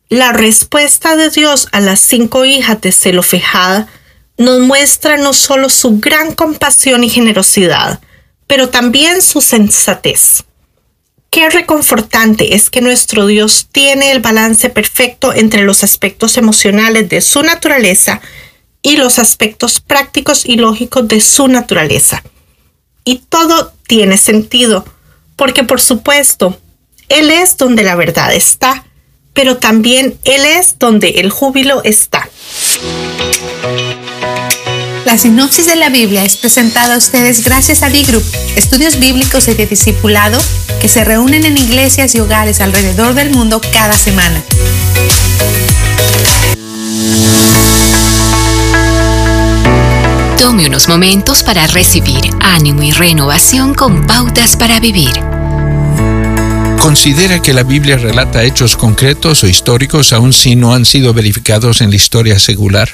[0.09, 3.89] La respuesta de Dios a las cinco hijas de Zelofejada
[4.39, 8.01] nos muestra no solo su gran compasión y generosidad,
[8.47, 10.45] pero también su sensatez.
[11.31, 17.21] Qué reconfortante es que nuestro Dios tiene el balance perfecto entre los aspectos emocionales de
[17.21, 18.21] su naturaleza
[18.83, 22.23] y los aspectos prácticos y lógicos de su naturaleza.
[23.05, 24.85] Y todo tiene sentido
[25.37, 26.59] porque por supuesto,
[27.09, 28.85] Él es donde la verdad está,
[29.33, 32.29] pero también Él es donde el júbilo está.
[35.05, 38.25] La sinopsis de la Biblia es presentada a ustedes gracias a D-Group,
[38.57, 40.41] estudios bíblicos y de discipulado
[40.81, 44.43] que se reúnen en iglesias y hogares alrededor del mundo cada semana.
[50.55, 55.13] Unos momentos para recibir ánimo y renovación con pautas para vivir.
[56.81, 61.81] Considera que la Biblia relata hechos concretos o históricos aun si no han sido verificados
[61.81, 62.89] en la historia secular.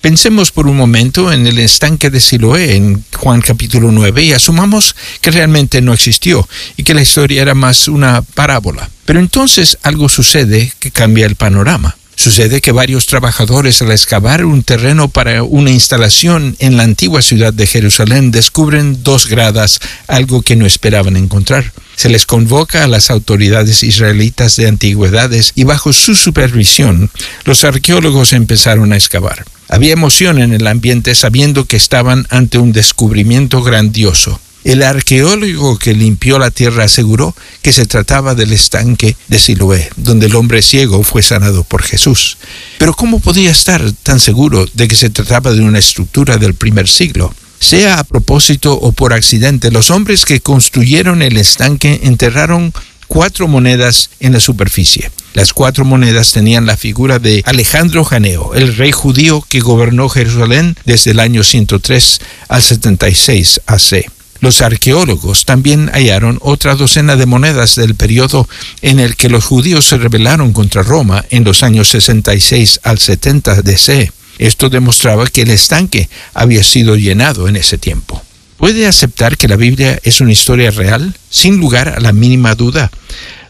[0.00, 4.96] Pensemos por un momento en el estanque de Siloé en Juan capítulo 9 y asumamos
[5.20, 8.90] que realmente no existió y que la historia era más una parábola.
[9.04, 11.96] Pero entonces algo sucede que cambia el panorama.
[12.20, 17.50] Sucede que varios trabajadores al excavar un terreno para una instalación en la antigua ciudad
[17.50, 21.72] de Jerusalén descubren dos gradas, algo que no esperaban encontrar.
[21.96, 27.08] Se les convoca a las autoridades israelitas de antigüedades y bajo su supervisión
[27.46, 29.46] los arqueólogos empezaron a excavar.
[29.70, 34.38] Había emoción en el ambiente sabiendo que estaban ante un descubrimiento grandioso.
[34.62, 40.26] El arqueólogo que limpió la tierra aseguró que se trataba del estanque de Siloé, donde
[40.26, 42.36] el hombre ciego fue sanado por Jesús.
[42.78, 46.88] Pero ¿cómo podía estar tan seguro de que se trataba de una estructura del primer
[46.88, 47.34] siglo?
[47.58, 52.72] Sea a propósito o por accidente, los hombres que construyeron el estanque enterraron
[53.06, 55.10] cuatro monedas en la superficie.
[55.34, 60.76] Las cuatro monedas tenían la figura de Alejandro Janeo, el rey judío que gobernó Jerusalén
[60.84, 64.10] desde el año 103 al 76 AC.
[64.40, 68.48] Los arqueólogos también hallaron otra docena de monedas del periodo
[68.80, 73.62] en el que los judíos se rebelaron contra Roma en los años 66 al 70
[73.62, 74.10] DC.
[74.38, 78.22] Esto demostraba que el estanque había sido llenado en ese tiempo.
[78.56, 81.14] ¿Puede aceptar que la Biblia es una historia real?
[81.28, 82.90] Sin lugar a la mínima duda.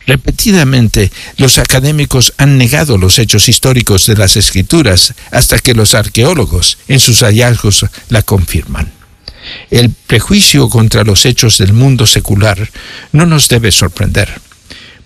[0.06, 6.78] Repetidamente, los académicos han negado los hechos históricos de las escrituras hasta que los arqueólogos
[6.88, 8.99] en sus hallazgos la confirman.
[9.70, 12.70] El prejuicio contra los hechos del mundo secular
[13.12, 14.40] no nos debe sorprender.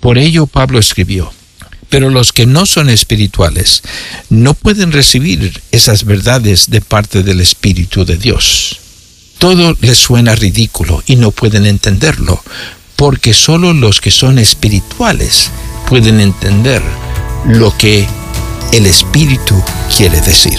[0.01, 1.33] Por ello Pablo escribió,
[1.89, 3.83] pero los que no son espirituales
[4.29, 8.81] no pueden recibir esas verdades de parte del Espíritu de Dios.
[9.39, 12.43] Todo les suena ridículo y no pueden entenderlo,
[12.97, 15.51] porque solo los que son espirituales
[15.89, 16.83] pueden entender
[17.47, 18.07] lo que
[18.73, 19.63] el Espíritu
[19.97, 20.59] quiere decir.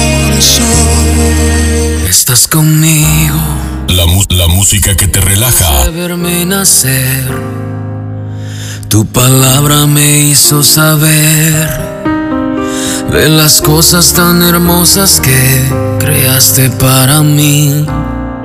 [2.09, 3.37] Estás conmigo.
[3.87, 5.89] La, la música que te relaja.
[5.89, 7.29] verme nacer.
[8.87, 11.91] Tu palabra me hizo saber
[13.11, 17.85] de las cosas tan hermosas que creaste para mí.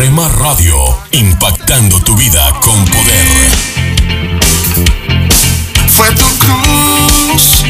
[0.00, 0.76] Somos Rema Radio,
[1.12, 3.26] impactando tu vida con poder.
[5.94, 7.64] Fue tu cruz,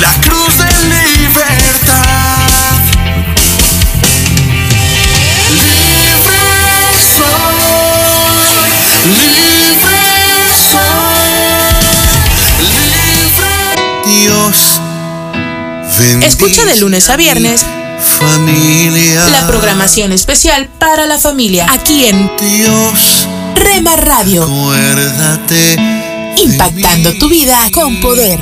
[0.00, 2.78] la cruz de libertad.
[5.52, 6.44] Libre
[7.18, 8.48] soy,
[9.20, 10.04] libre
[10.72, 11.76] soy,
[12.72, 13.52] libre.
[14.06, 14.80] Dios,
[16.22, 17.66] Escucha de lunes a viernes
[18.18, 19.28] familia.
[19.28, 25.76] la programación especial para la familia aquí en Dios, Rema Radio, acuérdate.
[26.42, 28.38] impactando tu vida con poder.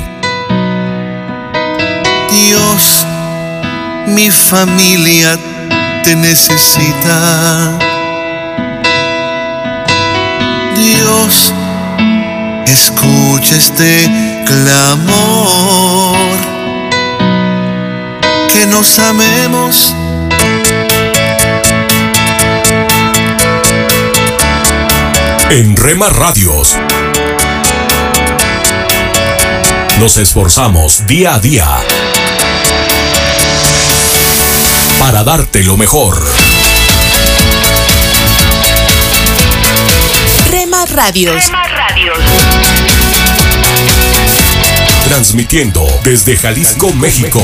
[2.31, 3.05] Dios,
[4.07, 5.39] mi familia
[6.03, 7.79] te necesita.
[10.75, 11.53] Dios,
[12.67, 14.09] escucha este
[14.45, 16.02] clamor.
[18.53, 19.95] Que nos amemos.
[25.49, 26.77] En Rema Radios.
[29.99, 31.67] Nos esforzamos día a día
[34.99, 36.23] para darte lo mejor.
[40.51, 41.43] Rema Radios.
[45.05, 47.43] Transmitiendo desde Jalisco, México.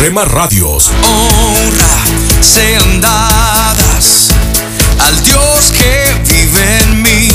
[0.00, 0.90] Rema Radios.
[1.02, 2.04] honra
[2.40, 4.28] sean dadas
[4.98, 7.28] al Dios que vive en mí.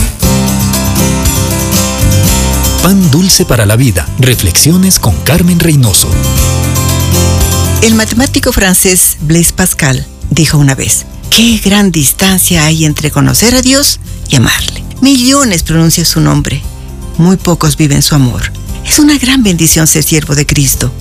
[2.83, 4.07] Pan dulce para la vida.
[4.19, 6.09] Reflexiones con Carmen Reynoso.
[7.81, 13.61] El matemático francés Blaise Pascal dijo una vez, qué gran distancia hay entre conocer a
[13.61, 13.99] Dios
[14.29, 14.83] y amarle.
[15.01, 16.61] Millones pronuncian su nombre,
[17.17, 18.51] muy pocos viven su amor.
[18.85, 20.91] Es una gran bendición ser siervo de Cristo.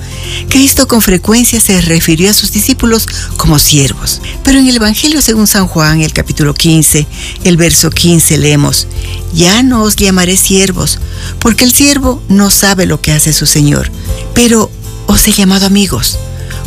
[0.49, 3.07] Cristo con frecuencia se refirió a sus discípulos
[3.37, 4.21] como siervos.
[4.45, 7.07] Pero en el Evangelio según San Juan, el capítulo 15,
[7.45, 8.87] el verso 15 leemos,
[9.33, 10.99] Ya no os llamaré siervos,
[11.39, 13.91] porque el siervo no sabe lo que hace su Señor,
[14.35, 14.71] pero
[15.07, 16.19] os he llamado amigos,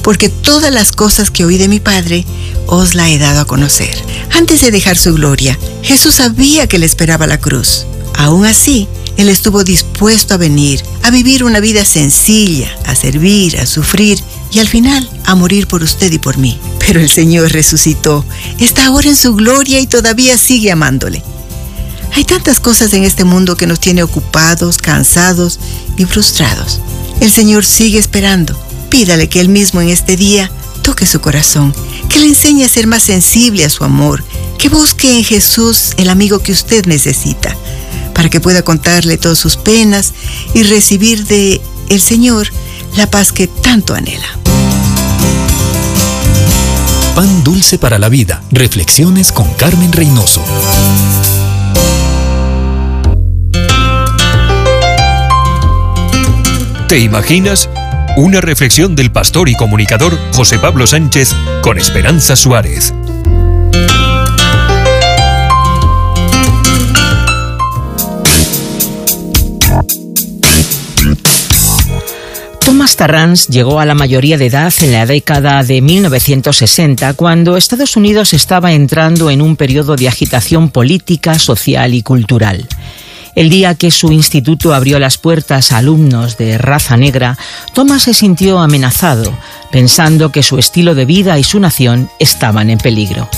[0.03, 2.25] porque todas las cosas que oí de mi Padre
[2.67, 3.95] os la he dado a conocer.
[4.31, 7.85] Antes de dejar su gloria, Jesús sabía que le esperaba la cruz.
[8.15, 8.87] Aún así,
[9.21, 14.19] Él estuvo dispuesto a venir, a vivir una vida sencilla, a servir, a sufrir
[14.51, 16.59] y al final a morir por usted y por mí.
[16.79, 18.25] Pero el Señor resucitó,
[18.57, 21.21] está ahora en su gloria y todavía sigue amándole.
[22.15, 25.59] Hay tantas cosas en este mundo que nos tiene ocupados, cansados
[25.97, 26.79] y frustrados.
[27.19, 28.59] El Señor sigue esperando.
[28.89, 30.49] Pídale que Él mismo en este día
[30.81, 31.75] toque su corazón,
[32.09, 34.23] que le enseñe a ser más sensible a su amor,
[34.57, 37.55] que busque en Jesús el amigo que usted necesita,
[38.21, 40.13] para que pueda contarle todas sus penas
[40.53, 41.59] y recibir de
[41.89, 42.47] el Señor
[42.95, 44.27] la paz que tanto anhela.
[47.15, 48.43] Pan dulce para la vida.
[48.51, 50.43] Reflexiones con Carmen Reynoso.
[56.87, 57.69] ¿Te imaginas?
[58.17, 62.93] Una reflexión del pastor y comunicador José Pablo Sánchez con Esperanza Suárez.
[72.65, 77.97] Thomas Tarrant llegó a la mayoría de edad en la década de 1960, cuando Estados
[77.97, 82.67] Unidos estaba entrando en un periodo de agitación política, social y cultural.
[83.35, 87.37] El día que su instituto abrió las puertas a alumnos de raza negra,
[87.73, 89.33] Thomas se sintió amenazado,
[89.71, 93.29] pensando que su estilo de vida y su nación estaban en peligro.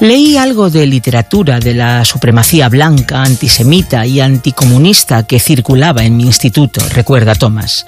[0.00, 6.24] Leí algo de literatura de la supremacía blanca, antisemita y anticomunista que circulaba en mi
[6.24, 7.84] instituto, recuerda Thomas.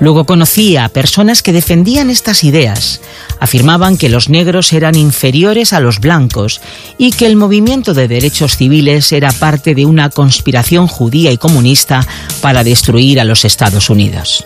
[0.00, 3.00] Luego conocí a personas que defendían estas ideas.
[3.38, 6.60] Afirmaban que los negros eran inferiores a los blancos
[6.98, 12.04] y que el movimiento de derechos civiles era parte de una conspiración judía y comunista
[12.40, 14.44] para destruir a los Estados Unidos.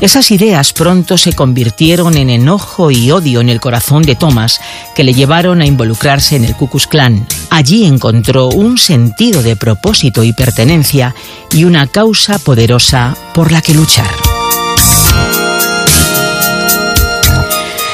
[0.00, 4.60] Esas ideas pronto se convirtieron en enojo y odio en el corazón de Thomas,
[4.94, 7.26] que le llevaron a involucrarse en el Ku Klux Klan.
[7.48, 11.14] Allí encontró un sentido de propósito y pertenencia
[11.50, 14.10] y una causa poderosa por la que luchar.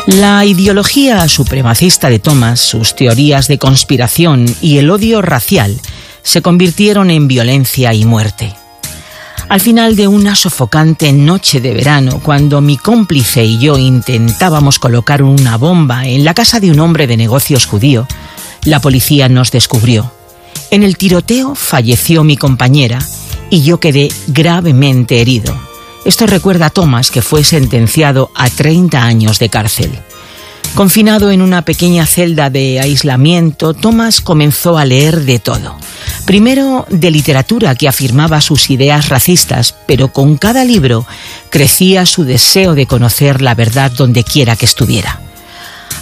[0.06, 5.80] La ideología supremacista de Thomas, sus teorías de conspiración y el odio racial
[6.24, 8.61] se convirtieron en violencia y muerte.
[9.52, 15.22] Al final de una sofocante noche de verano, cuando mi cómplice y yo intentábamos colocar
[15.22, 18.08] una bomba en la casa de un hombre de negocios judío,
[18.64, 20.10] la policía nos descubrió.
[20.70, 22.98] En el tiroteo falleció mi compañera
[23.50, 25.54] y yo quedé gravemente herido.
[26.06, 29.90] Esto recuerda a Thomas, que fue sentenciado a 30 años de cárcel.
[30.74, 35.76] Confinado en una pequeña celda de aislamiento, Thomas comenzó a leer de todo.
[36.24, 41.06] Primero de literatura que afirmaba sus ideas racistas, pero con cada libro
[41.50, 45.20] crecía su deseo de conocer la verdad donde quiera que estuviera.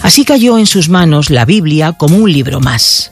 [0.03, 3.11] Así cayó en sus manos la Biblia como un libro más.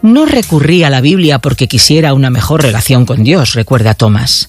[0.00, 4.48] No recurrí a la Biblia porque quisiera una mejor relación con Dios, recuerda Thomas.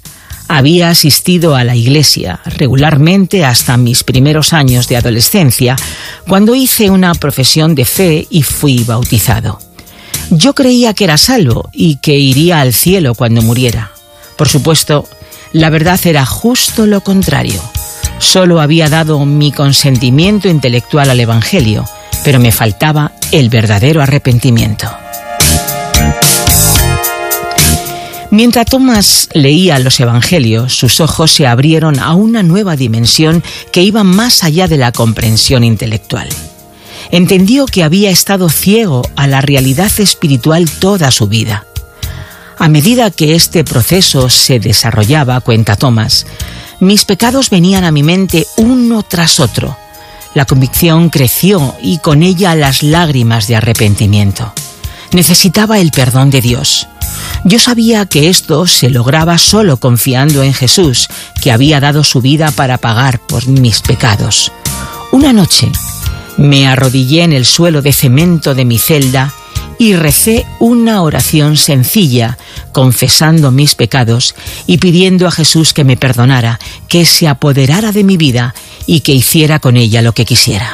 [0.51, 5.75] Había asistido a la iglesia regularmente hasta mis primeros años de adolescencia,
[6.27, 9.59] cuando hice una profesión de fe y fui bautizado.
[10.31, 13.91] Yo creía que era salvo y que iría al cielo cuando muriera.
[14.37, 15.07] Por supuesto,
[15.53, 17.61] la verdad era justo lo contrario.
[18.17, 21.85] Solo había dado mi consentimiento intelectual al Evangelio,
[22.23, 24.87] pero me faltaba el verdadero arrepentimiento.
[28.32, 34.03] Mientras Tomás leía los Evangelios, sus ojos se abrieron a una nueva dimensión que iba
[34.03, 36.30] más allá de la comprensión intelectual.
[37.11, 41.65] Entendió que había estado ciego a la realidad espiritual toda su vida.
[42.59, 46.27] A medida que este proceso se desarrollaba, cuenta Tomás,
[46.80, 49.75] mis pecados venían a mi mente uno tras otro.
[50.36, 54.53] La convicción creció y con ella las lágrimas de arrepentimiento.
[55.13, 56.88] Necesitaba el perdón de Dios.
[57.43, 61.07] Yo sabía que esto se lograba solo confiando en Jesús,
[61.41, 64.51] que había dado su vida para pagar por mis pecados.
[65.11, 65.72] Una noche
[66.38, 69.34] me arrodillé en el suelo de cemento de mi celda
[69.78, 72.38] y recé una oración sencilla,
[72.74, 74.36] confesando mis pecados
[74.67, 76.59] y pidiendo a Jesús que me perdonara,
[76.89, 78.53] que se apoderara de mi vida
[78.86, 80.70] y que hiciera con ella lo que quisiera.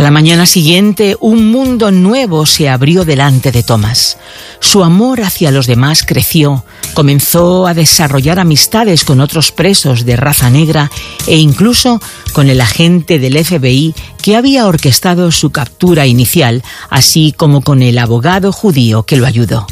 [0.00, 4.16] A la mañana siguiente, un mundo nuevo se abrió delante de Thomas.
[4.58, 10.48] Su amor hacia los demás creció, comenzó a desarrollar amistades con otros presos de raza
[10.48, 10.90] negra
[11.26, 12.00] e incluso
[12.32, 17.98] con el agente del FBI que había orquestado su captura inicial, así como con el
[17.98, 19.66] abogado judío que lo ayudó.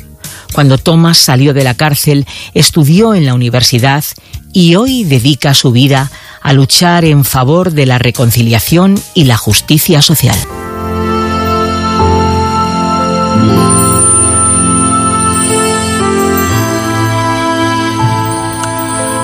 [0.52, 4.04] Cuando Thomas salió de la cárcel, estudió en la universidad
[4.52, 10.02] y hoy dedica su vida a luchar en favor de la reconciliación y la justicia
[10.02, 10.38] social.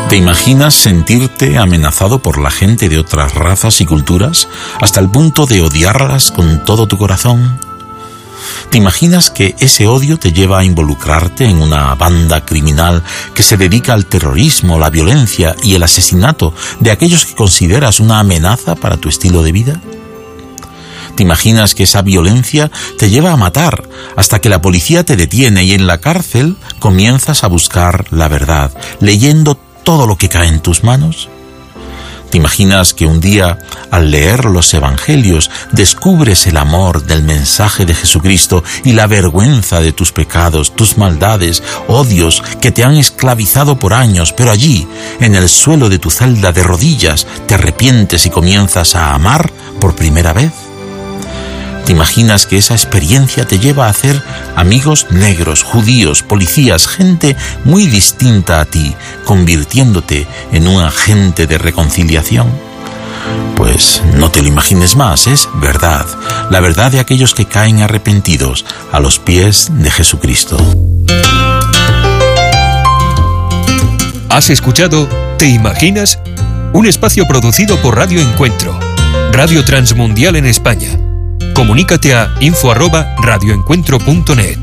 [0.09, 4.49] ¿Te imaginas sentirte amenazado por la gente de otras razas y culturas
[4.81, 7.59] hasta el punto de odiarlas con todo tu corazón?
[8.71, 13.03] ¿Te imaginas que ese odio te lleva a involucrarte en una banda criminal
[13.35, 18.19] que se dedica al terrorismo, la violencia y el asesinato de aquellos que consideras una
[18.21, 19.81] amenaza para tu estilo de vida?
[21.15, 25.65] ¿Te imaginas que esa violencia te lleva a matar hasta que la policía te detiene
[25.65, 30.61] y en la cárcel comienzas a buscar la verdad, leyendo todo lo que cae en
[30.61, 31.29] tus manos?
[32.35, 33.61] ¿Te imaginas que un día,
[33.93, 39.93] al leer los Evangelios, descubres el amor del mensaje de Jesucristo y la vergüenza de
[39.93, 44.89] tus pecados, tus maldades, odios que te han esclavizado por años, pero allí,
[45.21, 49.95] en el suelo de tu celda de rodillas, te arrepientes y comienzas a amar por
[49.95, 50.64] primera vez?
[51.85, 54.23] ¿Te imaginas que esa experiencia te lleva a hacer
[54.57, 58.95] amigos negros, judíos, policías, gente muy distinta a ti,
[59.27, 62.49] convirtiéndote en un agente de reconciliación?
[63.55, 66.07] Pues no te lo imagines más, es verdad,
[66.51, 70.57] la verdad de aquellos que caen arrepentidos a los pies de Jesucristo.
[74.31, 75.07] ¿Has escuchado
[75.37, 76.19] Te Imaginas?
[76.73, 78.79] Un espacio producido por Radio Encuentro,
[79.33, 80.99] Radio Transmundial en España.
[81.55, 84.59] Comunícate a info@radioencuentro.net.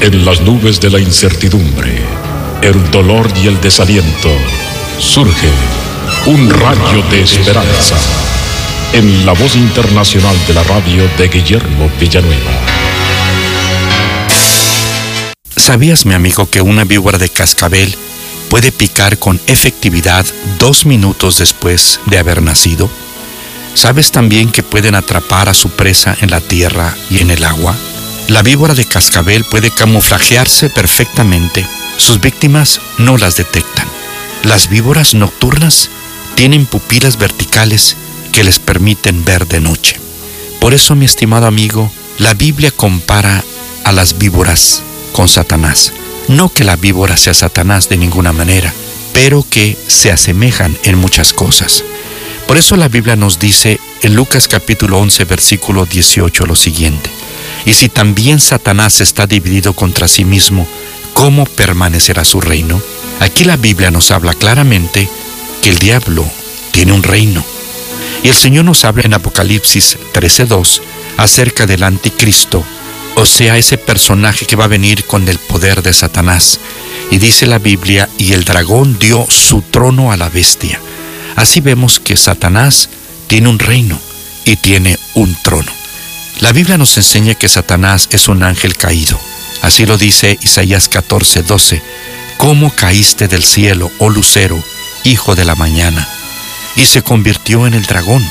[0.00, 2.00] En las nubes de la incertidumbre,
[2.62, 4.30] el dolor y el desaliento,
[5.00, 5.50] surge
[6.26, 7.96] un rayo de esperanza
[8.92, 12.52] en la voz internacional de la radio de Guillermo Villanueva.
[15.56, 17.96] ¿Sabías, mi amigo, que una víbora de cascabel
[18.56, 20.24] puede picar con efectividad
[20.58, 22.88] dos minutos después de haber nacido?
[23.74, 27.76] ¿Sabes también que pueden atrapar a su presa en la tierra y en el agua?
[28.28, 31.66] La víbora de cascabel puede camuflajearse perfectamente.
[31.98, 33.86] Sus víctimas no las detectan.
[34.42, 35.90] Las víboras nocturnas
[36.34, 37.94] tienen pupilas verticales
[38.32, 40.00] que les permiten ver de noche.
[40.62, 43.44] Por eso, mi estimado amigo, la Biblia compara
[43.84, 44.80] a las víboras
[45.12, 45.92] con Satanás.
[46.28, 48.72] No que la víbora sea Satanás de ninguna manera,
[49.12, 51.84] pero que se asemejan en muchas cosas.
[52.46, 57.10] Por eso la Biblia nos dice en Lucas capítulo 11 versículo 18 lo siguiente.
[57.64, 60.66] Y si también Satanás está dividido contra sí mismo,
[61.12, 62.80] ¿cómo permanecerá su reino?
[63.20, 65.08] Aquí la Biblia nos habla claramente
[65.62, 66.24] que el diablo
[66.72, 67.44] tiene un reino.
[68.22, 70.82] Y el Señor nos habla en Apocalipsis 13:2
[71.16, 72.64] acerca del anticristo,
[73.16, 76.60] o sea, ese personaje que va a venir con el poder de Satanás.
[77.10, 80.78] Y dice la Biblia, y el dragón dio su trono a la bestia.
[81.34, 82.90] Así vemos que Satanás
[83.26, 83.98] tiene un reino
[84.44, 85.72] y tiene un trono.
[86.40, 89.18] La Biblia nos enseña que Satanás es un ángel caído.
[89.62, 91.82] Así lo dice Isaías 14, 12.
[92.36, 94.62] ¿Cómo caíste del cielo, oh lucero,
[95.04, 96.06] hijo de la mañana?
[96.76, 98.22] Y se convirtió en el dragón.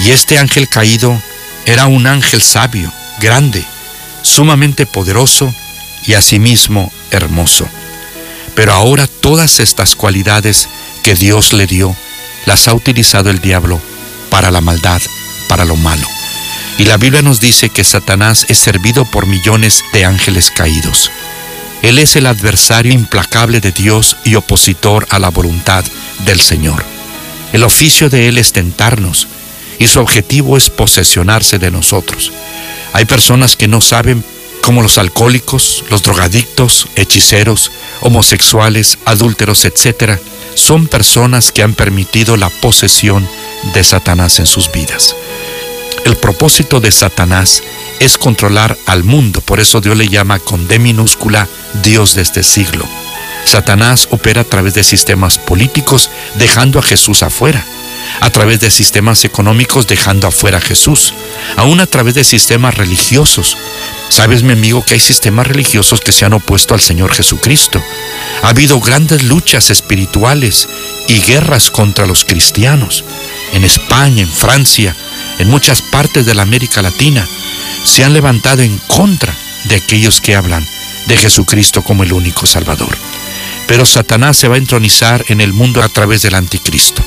[0.00, 1.20] Y este ángel caído
[1.66, 2.90] era un ángel sabio,
[3.20, 3.66] grande,
[4.22, 5.52] sumamente poderoso
[6.06, 7.68] y asimismo hermoso.
[8.54, 10.68] Pero ahora todas estas cualidades
[11.02, 11.94] que Dios le dio,
[12.46, 13.80] las ha utilizado el diablo
[14.30, 15.00] para la maldad,
[15.48, 16.06] para lo malo.
[16.78, 21.10] Y la Biblia nos dice que Satanás es servido por millones de ángeles caídos.
[21.82, 25.84] Él es el adversario implacable de Dios y opositor a la voluntad
[26.24, 26.84] del Señor.
[27.52, 29.26] El oficio de Él es tentarnos
[29.78, 32.32] y su objetivo es posesionarse de nosotros.
[32.92, 34.24] Hay personas que no saben
[34.62, 40.18] como los alcohólicos, los drogadictos, hechiceros, homosexuales, adúlteros, etc.,
[40.54, 43.26] son personas que han permitido la posesión
[43.74, 45.16] de Satanás en sus vidas.
[46.04, 47.62] El propósito de Satanás
[48.00, 51.48] es controlar al mundo, por eso Dios le llama con D minúscula
[51.82, 52.86] Dios de este siglo.
[53.44, 57.64] Satanás opera a través de sistemas políticos dejando a Jesús afuera,
[58.20, 61.14] a través de sistemas económicos dejando afuera a Jesús,
[61.56, 63.56] aún a través de sistemas religiosos.
[64.08, 67.82] Sabes, mi amigo, que hay sistemas religiosos que se han opuesto al Señor Jesucristo.
[68.42, 70.68] Ha habido grandes luchas espirituales
[71.08, 73.04] y guerras contra los cristianos.
[73.54, 74.94] En España, en Francia,
[75.38, 77.26] en muchas partes de la América Latina,
[77.84, 79.34] se han levantado en contra
[79.64, 80.66] de aquellos que hablan
[81.06, 82.96] de Jesucristo como el único Salvador.
[83.66, 87.02] Pero Satanás se va a entronizar en el mundo a través del anticristo.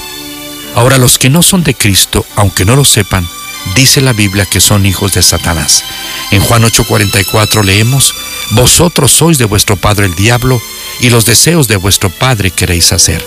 [0.76, 3.28] Ahora los que no son de Cristo, aunque no lo sepan,
[3.76, 5.84] dice la Biblia que son hijos de Satanás.
[6.32, 8.14] En Juan 8:44 leemos,
[8.52, 10.62] Vosotros sois de vuestro padre el diablo,
[11.00, 13.26] y los deseos de vuestro padre queréis hacer.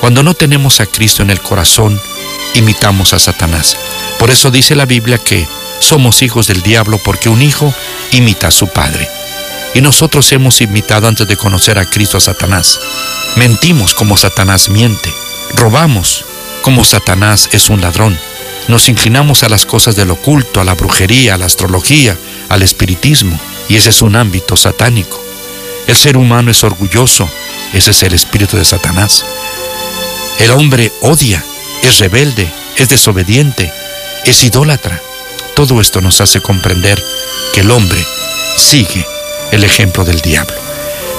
[0.00, 2.00] Cuando no tenemos a Cristo en el corazón,
[2.54, 3.76] imitamos a Satanás.
[4.18, 5.46] Por eso dice la Biblia que
[5.80, 7.72] somos hijos del diablo porque un hijo
[8.12, 9.08] imita a su padre.
[9.74, 12.78] Y nosotros hemos imitado antes de conocer a Cristo a Satanás.
[13.36, 15.12] Mentimos como Satanás miente.
[15.54, 16.24] Robamos
[16.62, 18.18] como Satanás es un ladrón.
[18.68, 22.16] Nos inclinamos a las cosas del oculto, a la brujería, a la astrología,
[22.48, 23.38] al espiritismo.
[23.68, 25.20] Y ese es un ámbito satánico.
[25.86, 27.28] El ser humano es orgulloso.
[27.72, 29.24] Ese es el espíritu de Satanás.
[30.38, 31.42] El hombre odia,
[31.82, 33.72] es rebelde, es desobediente,
[34.24, 35.00] es idólatra.
[35.54, 37.02] Todo esto nos hace comprender
[37.54, 38.04] que el hombre
[38.56, 39.06] sigue
[39.52, 40.56] el ejemplo del diablo.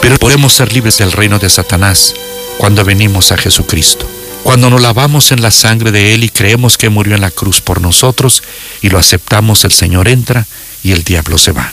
[0.01, 2.13] Pero podemos ser libres del reino de Satanás
[2.57, 4.05] cuando venimos a Jesucristo.
[4.43, 7.61] Cuando nos lavamos en la sangre de Él y creemos que murió en la cruz
[7.61, 8.43] por nosotros
[8.81, 10.45] y lo aceptamos, el Señor entra
[10.83, 11.71] y el diablo se va.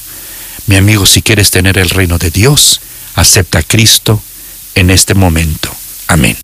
[0.66, 2.80] Mi amigo, si quieres tener el reino de Dios,
[3.16, 4.22] acepta a Cristo
[4.76, 5.68] en este momento.
[6.06, 6.36] Amén.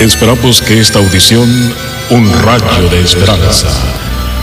[0.00, 1.74] Esperamos que esta audición,
[2.10, 3.68] un rayo de esperanza,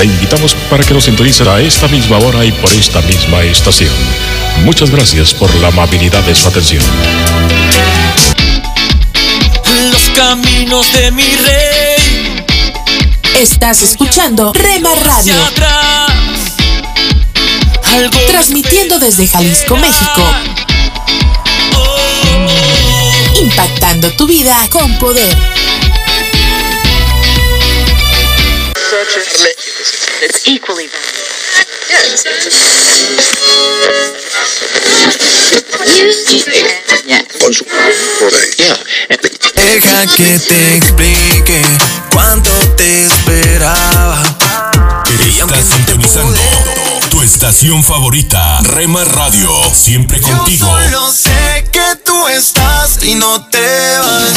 [0.00, 3.90] Le invitamos para que nos sintonice a esta misma hora y por esta misma estación.
[4.64, 6.82] Muchas gracias por la amabilidad de su atención.
[9.92, 12.46] Los caminos de mi rey.
[13.38, 15.34] Estás escuchando Rema Radio.
[18.26, 20.34] Transmitiendo desde Jalisco, México.
[23.38, 25.36] Impactando tu vida con poder.
[29.80, 30.90] It's equally
[37.50, 37.64] su
[39.54, 41.62] Deja que te explique
[42.12, 44.22] cuánto te esperaba.
[45.38, 46.38] Estás sintonizando
[47.08, 50.66] tu estación favorita, Rema Radio, siempre contigo.
[50.66, 54.30] Yo solo sé que tú estás y no te vas.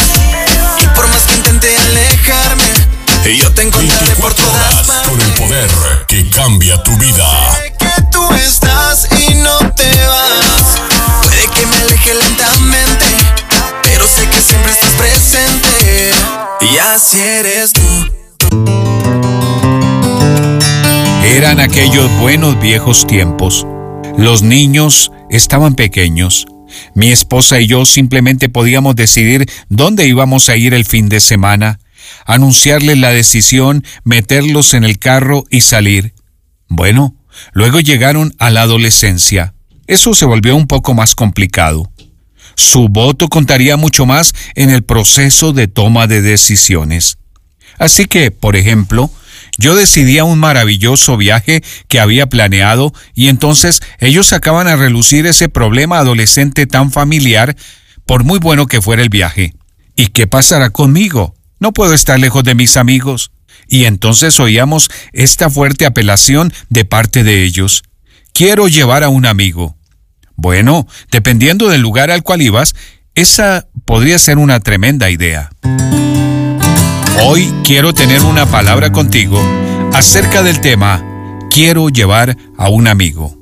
[0.80, 2.63] Y por más que intente alejarme,
[3.32, 5.08] yo te encontraré por todas.
[5.08, 5.70] Con el poder
[6.08, 7.26] que cambia tu vida.
[7.80, 10.82] Que tú estás y no te vas.
[11.22, 13.06] Puede que me aleje lentamente,
[13.84, 16.12] pero sé que siempre estás presente.
[16.62, 17.82] Y así eres tú.
[21.24, 23.66] Eran aquellos buenos viejos tiempos.
[24.18, 26.46] Los niños estaban pequeños.
[26.94, 31.80] Mi esposa y yo simplemente podíamos decidir dónde íbamos a ir el fin de semana,
[32.26, 36.14] anunciarles la decisión, meterlos en el carro y salir.
[36.68, 37.16] Bueno,
[37.54, 39.54] luego llegaron a la adolescencia.
[39.88, 41.92] Eso se volvió un poco más complicado.
[42.56, 47.18] Su voto contaría mucho más en el proceso de toma de decisiones.
[47.80, 49.10] Así que, por ejemplo,
[49.58, 55.50] yo decidía un maravilloso viaje que había planeado y entonces ellos sacaban a relucir ese
[55.50, 57.56] problema adolescente tan familiar,
[58.06, 59.54] por muy bueno que fuera el viaje.
[59.96, 61.36] ¿Y qué pasará conmigo?
[61.64, 63.32] No puedo estar lejos de mis amigos.
[63.70, 67.84] Y entonces oíamos esta fuerte apelación de parte de ellos.
[68.34, 69.78] Quiero llevar a un amigo.
[70.36, 72.76] Bueno, dependiendo del lugar al cual ibas,
[73.16, 75.52] esa podría ser una tremenda idea.
[77.22, 79.42] Hoy quiero tener una palabra contigo
[79.94, 81.02] acerca del tema
[81.50, 83.38] Quiero llevar a un amigo.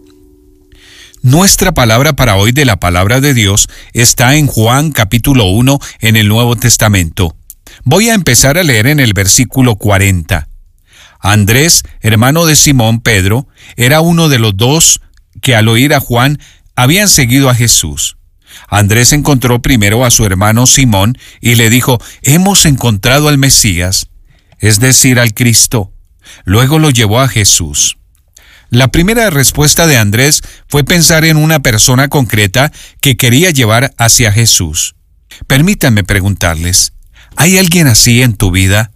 [1.24, 6.18] Nuestra palabra para hoy de la palabra de Dios está en Juan capítulo 1 en
[6.18, 7.36] el Nuevo Testamento.
[7.84, 10.48] Voy a empezar a leer en el versículo 40.
[11.20, 15.02] Andrés, hermano de Simón Pedro, era uno de los dos
[15.42, 16.40] que al oír a Juan
[16.76, 18.18] habían seguido a Jesús.
[18.68, 24.08] Andrés encontró primero a su hermano Simón y le dijo, hemos encontrado al Mesías,
[24.60, 25.92] es decir, al Cristo.
[26.46, 27.98] Luego lo llevó a Jesús.
[28.70, 32.72] La primera respuesta de Andrés fue pensar en una persona concreta
[33.02, 34.96] que quería llevar hacia Jesús.
[35.48, 36.94] Permítanme preguntarles,
[37.36, 38.92] ¿hay alguien así en tu vida?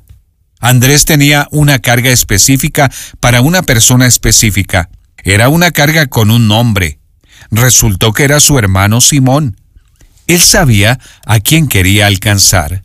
[0.59, 4.89] Andrés tenía una carga específica para una persona específica.
[5.23, 6.99] Era una carga con un nombre.
[7.51, 9.57] Resultó que era su hermano Simón.
[10.27, 12.83] Él sabía a quién quería alcanzar.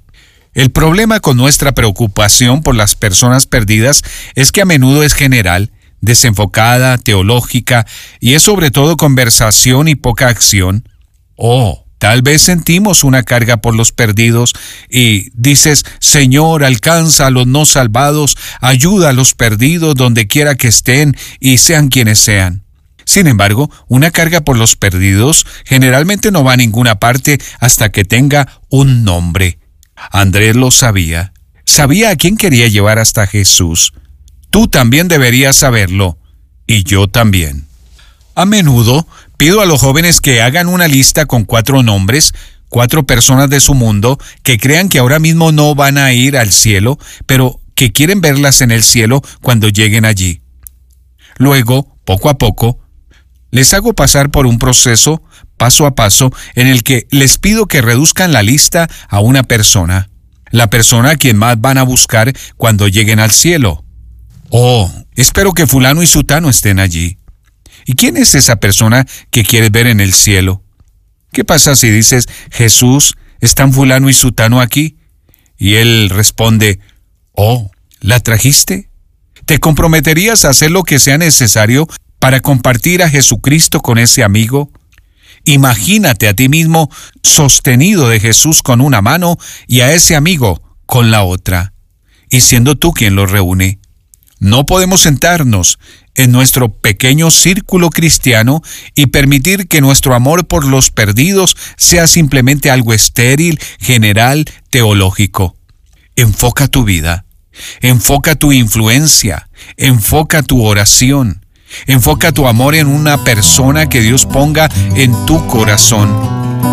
[0.52, 4.02] El problema con nuestra preocupación por las personas perdidas
[4.34, 5.70] es que a menudo es general,
[6.00, 7.86] desenfocada, teológica
[8.18, 10.88] y es sobre todo conversación y poca acción.
[11.36, 14.54] Oh, tal vez sentimos una carga por los perdidos
[14.88, 20.68] y dices, Señor, alcanza a los no salvados, ayuda a los perdidos donde quiera que
[20.68, 22.64] estén y sean quienes sean.
[23.04, 28.04] Sin embargo, una carga por los perdidos generalmente no va a ninguna parte hasta que
[28.04, 29.58] tenga un nombre.
[30.10, 31.34] Andrés lo sabía.
[31.66, 33.92] Sabía a quién quería llevar hasta Jesús.
[34.48, 36.18] Tú también deberías saberlo.
[36.66, 37.66] Y yo también.
[38.34, 39.06] A menudo
[39.40, 42.34] pido a los jóvenes que hagan una lista con cuatro nombres,
[42.68, 46.52] cuatro personas de su mundo que crean que ahora mismo no van a ir al
[46.52, 50.42] cielo, pero que quieren verlas en el cielo cuando lleguen allí.
[51.38, 52.80] Luego, poco a poco,
[53.50, 55.22] les hago pasar por un proceso
[55.56, 60.10] paso a paso en el que les pido que reduzcan la lista a una persona,
[60.50, 63.86] la persona a quien más van a buscar cuando lleguen al cielo.
[64.50, 67.19] Oh, espero que fulano y sutano estén allí.
[67.90, 70.62] ¿Y quién es esa persona que quieres ver en el cielo?
[71.32, 74.98] ¿Qué pasa si dices, Jesús, ¿están fulano y sutano aquí?
[75.58, 76.78] Y él responde,
[77.32, 78.90] Oh, ¿la trajiste?
[79.44, 81.88] ¿Te comprometerías a hacer lo que sea necesario
[82.20, 84.70] para compartir a Jesucristo con ese amigo?
[85.44, 86.90] Imagínate a ti mismo
[87.24, 89.36] sostenido de Jesús con una mano
[89.66, 91.72] y a ese amigo con la otra.
[92.30, 93.80] y siendo tú quien los reúne.
[94.38, 95.80] No podemos sentarnos
[96.14, 98.62] en nuestro pequeño círculo cristiano
[98.94, 105.56] y permitir que nuestro amor por los perdidos sea simplemente algo estéril, general, teológico.
[106.16, 107.24] Enfoca tu vida,
[107.80, 111.46] enfoca tu influencia, enfoca tu oración,
[111.86, 116.10] enfoca tu amor en una persona que Dios ponga en tu corazón.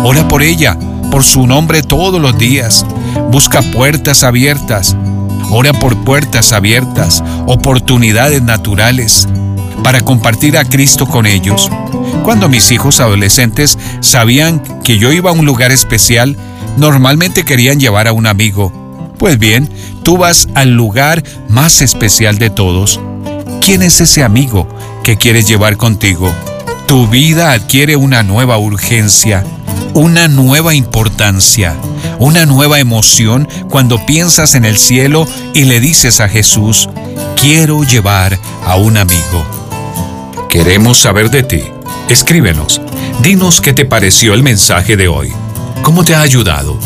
[0.04, 0.78] Ora por ella,
[1.10, 2.84] por su nombre todos los días.
[3.30, 4.96] Busca puertas abiertas.
[5.50, 9.26] Ora por puertas abiertas, oportunidades naturales
[9.82, 11.70] para compartir a Cristo con ellos.
[12.22, 16.36] Cuando mis hijos adolescentes sabían que yo iba a un lugar especial,
[16.76, 18.72] normalmente querían llevar a un amigo.
[19.18, 19.70] Pues bien,
[20.02, 23.00] tú vas al lugar más especial de todos.
[23.60, 24.68] ¿Quién es ese amigo
[25.02, 26.32] que quieres llevar contigo?
[26.86, 29.44] Tu vida adquiere una nueva urgencia
[29.94, 31.74] una nueva importancia,
[32.18, 36.88] una nueva emoción cuando piensas en el cielo y le dices a Jesús,
[37.40, 39.44] quiero llevar a un amigo.
[40.48, 41.62] Queremos saber de ti.
[42.08, 42.80] Escríbenos.
[43.22, 45.32] Dinos qué te pareció el mensaje de hoy.
[45.82, 46.78] ¿Cómo te ha ayudado?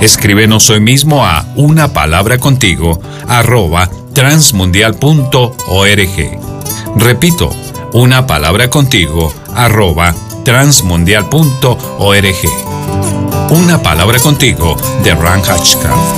[0.00, 6.38] Escríbenos hoy mismo a una palabra contigo arroba transmundial.org.
[6.96, 7.50] Repito,
[7.92, 12.77] una palabra contigo arroba transmundial.org.
[13.50, 16.16] Una palabra contigo de Ran Hatchcraft.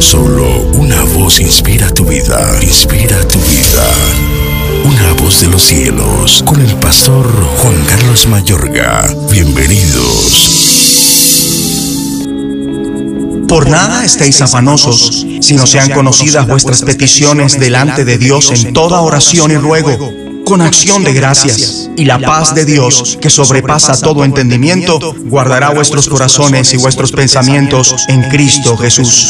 [0.00, 3.86] Solo una voz inspira tu vida, inspira tu vida.
[4.84, 7.24] Una voz de los cielos, con el pastor
[7.58, 9.08] Juan Carlos Mayorga.
[9.30, 10.58] Bienvenidos.
[13.46, 19.52] Por nada estéis afanosos, sino sean conocidas vuestras peticiones delante de Dios en toda oración
[19.52, 20.12] y ruego
[20.44, 21.87] con acción de gracias.
[21.98, 27.96] Y la paz de Dios, que sobrepasa todo entendimiento, guardará vuestros corazones y vuestros pensamientos
[28.06, 29.28] en Cristo Jesús.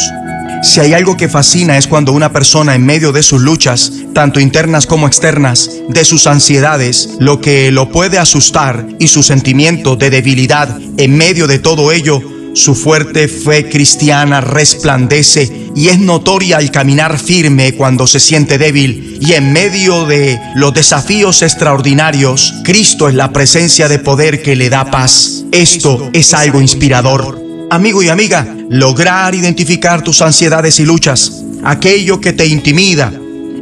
[0.62, 4.39] Si hay algo que fascina es cuando una persona en medio de sus luchas, tanto
[4.39, 10.11] internas como externas, de sus ansiedades, lo que lo puede asustar y su sentimiento de
[10.11, 12.21] debilidad en medio de todo ello,
[12.55, 19.18] su fuerte fe cristiana resplandece y es notoria al caminar firme cuando se siente débil
[19.20, 24.70] y en medio de los desafíos extraordinarios, Cristo es la presencia de poder que le
[24.70, 25.44] da paz.
[25.53, 27.40] Esto es algo inspirador.
[27.70, 33.12] Amigo y amiga, lograr identificar tus ansiedades y luchas, aquello que te intimida,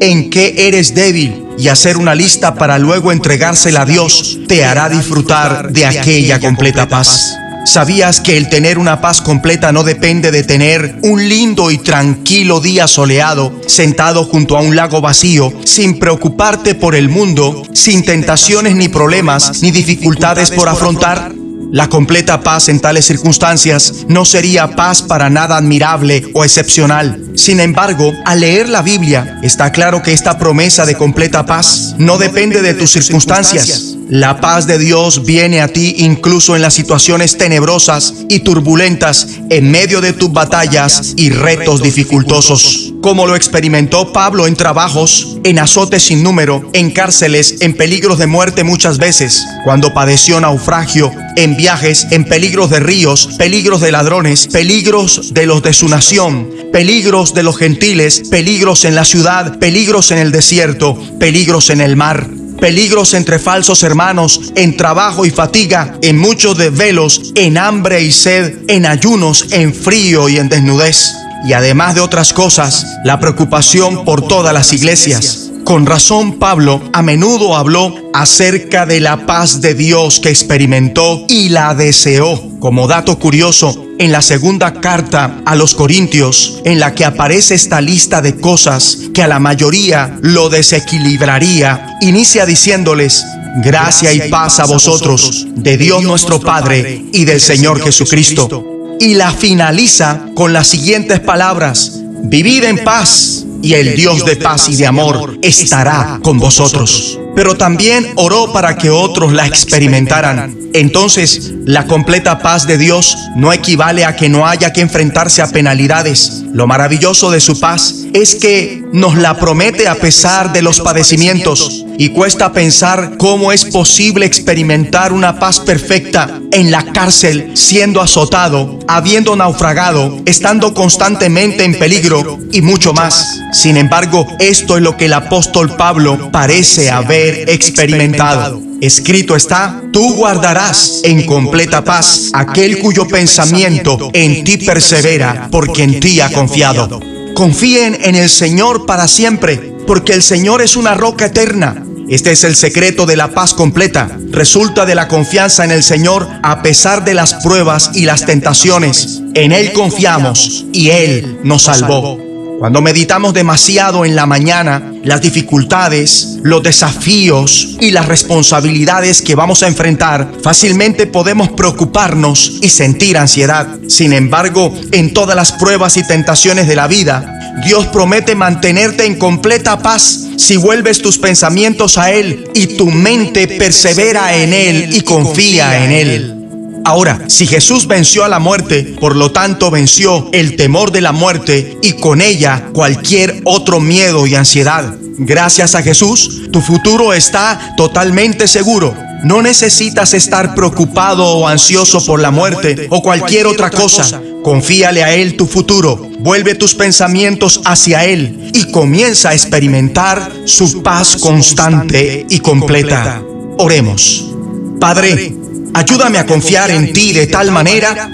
[0.00, 4.88] en qué eres débil y hacer una lista para luego entregársela a Dios, te hará
[4.88, 7.36] disfrutar de aquella completa paz.
[7.66, 12.60] ¿Sabías que el tener una paz completa no depende de tener un lindo y tranquilo
[12.60, 18.76] día soleado, sentado junto a un lago vacío, sin preocuparte por el mundo, sin tentaciones
[18.76, 21.32] ni problemas ni dificultades por afrontar?
[21.72, 27.20] La completa paz en tales circunstancias no sería paz para nada admirable o excepcional.
[27.34, 32.16] Sin embargo, al leer la Biblia, está claro que esta promesa de completa paz no
[32.16, 37.36] depende de tus circunstancias, la paz de Dios viene a ti incluso en las situaciones
[37.36, 42.92] tenebrosas y turbulentas en medio de tus batallas y retos dificultosos.
[43.02, 48.28] Como lo experimentó Pablo en trabajos, en azotes sin número, en cárceles, en peligros de
[48.28, 54.46] muerte muchas veces, cuando padeció naufragio, en viajes, en peligros de ríos, peligros de ladrones,
[54.46, 60.12] peligros de los de su nación, peligros de los gentiles, peligros en la ciudad, peligros
[60.12, 65.98] en el desierto, peligros en el mar peligros entre falsos hermanos, en trabajo y fatiga,
[66.02, 71.12] en muchos desvelos, en hambre y sed, en ayunos, en frío y en desnudez.
[71.46, 77.02] Y además de otras cosas, la preocupación por todas las iglesias con razón Pablo a
[77.02, 82.40] menudo habló acerca de la paz de Dios que experimentó y la deseó.
[82.60, 87.80] Como dato curioso, en la segunda carta a los Corintios, en la que aparece esta
[87.80, 93.24] lista de cosas que a la mayoría lo desequilibraría, inicia diciéndoles,
[93.56, 98.96] gracia y paz a vosotros, de Dios nuestro Padre y del Señor Jesucristo.
[99.00, 101.90] Y la finaliza con las siguientes palabras,
[102.22, 107.18] vivid en paz y el Dios de paz y de amor estará con vosotros.
[107.36, 110.56] Pero también oró para que otros la experimentaran.
[110.72, 115.50] Entonces, la completa paz de Dios no equivale a que no haya que enfrentarse a
[115.50, 116.42] penalidades.
[116.52, 121.84] Lo maravilloso de su paz es que nos la promete a pesar de los padecimientos.
[121.98, 128.78] Y cuesta pensar cómo es posible experimentar una paz perfecta en la cárcel, siendo azotado,
[128.86, 133.40] habiendo naufragado, estando constantemente en peligro y mucho más.
[133.52, 138.60] Sin embargo, esto es lo que el apóstol Pablo parece haber experimentado.
[138.80, 146.00] Escrito está, tú guardarás en completa paz aquel cuyo pensamiento en ti persevera, porque en
[146.00, 147.00] ti ha confiado.
[147.34, 149.56] Confíen en el Señor para siempre,
[149.86, 151.82] porque el Señor es una roca eterna.
[152.08, 154.08] Este es el secreto de la paz completa.
[154.30, 159.22] Resulta de la confianza en el Señor a pesar de las pruebas y las tentaciones.
[159.34, 162.25] En Él confiamos y Él nos salvó.
[162.58, 169.62] Cuando meditamos demasiado en la mañana, las dificultades, los desafíos y las responsabilidades que vamos
[169.62, 173.68] a enfrentar, fácilmente podemos preocuparnos y sentir ansiedad.
[173.88, 179.18] Sin embargo, en todas las pruebas y tentaciones de la vida, Dios promete mantenerte en
[179.18, 185.02] completa paz si vuelves tus pensamientos a Él y tu mente persevera en Él y
[185.02, 186.45] confía en Él.
[186.86, 191.10] Ahora, si Jesús venció a la muerte, por lo tanto venció el temor de la
[191.10, 194.94] muerte y con ella cualquier otro miedo y ansiedad.
[195.18, 198.94] Gracias a Jesús, tu futuro está totalmente seguro.
[199.24, 204.22] No necesitas estar preocupado o ansioso por la muerte o cualquier otra cosa.
[204.44, 205.96] Confíale a Él tu futuro.
[206.20, 213.24] Vuelve tus pensamientos hacia Él y comienza a experimentar su paz constante y completa.
[213.58, 214.32] Oremos.
[214.78, 215.34] Padre,
[215.74, 218.08] Ayúdame a confiar en ti de tal manera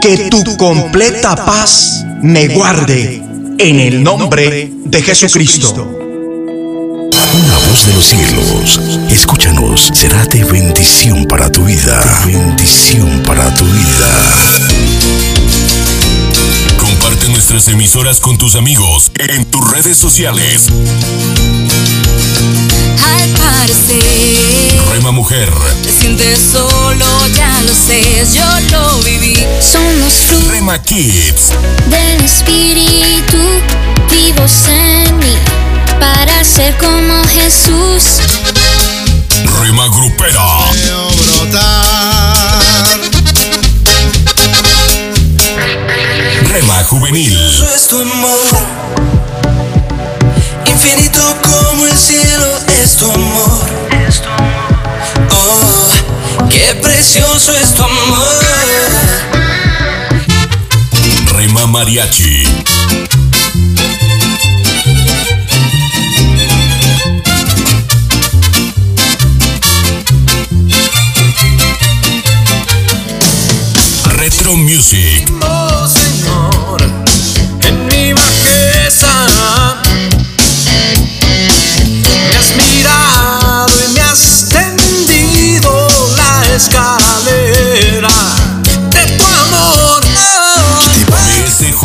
[0.00, 3.22] que tu completa paz me guarde
[3.58, 5.98] en el nombre de Jesucristo.
[7.32, 12.02] Una voz de los cielos, escúchanos, será de bendición para tu vida.
[12.26, 14.08] De bendición para tu vida.
[16.78, 20.70] Comparte nuestras emisoras con tus amigos en tus redes sociales.
[23.04, 25.48] Al parecer, Rema Mujer,
[25.82, 29.36] te sientes solo, ya lo sé, yo lo viví.
[29.60, 31.50] Somos frutos Rema Kids,
[31.88, 33.38] del Espíritu
[34.10, 35.36] vivos en mí
[35.98, 38.20] para ser como Jesús.
[39.60, 40.70] Rema Grupera,
[46.48, 48.49] Rema Juvenil, Eso es tu amor.
[50.82, 53.66] Infinito como el cielo es tu amor.
[55.30, 58.46] Oh, qué precioso es tu amor.
[61.34, 62.44] Rema Mariachi,
[74.16, 76.80] Retro Music, Oh Señor,
[77.62, 79.59] en mi bajeza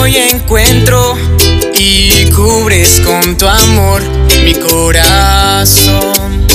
[0.00, 1.16] llamo y encuentro
[1.78, 4.02] y cubres con tu amor
[4.44, 6.46] mi corazón.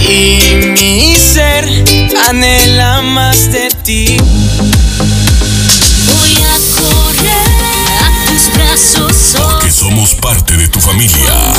[0.00, 1.64] Y mi ser
[2.28, 4.16] anhela más de ti.
[6.06, 7.50] Voy a correr
[8.04, 11.54] a tus brazos, oh, que somos parte de tu familia.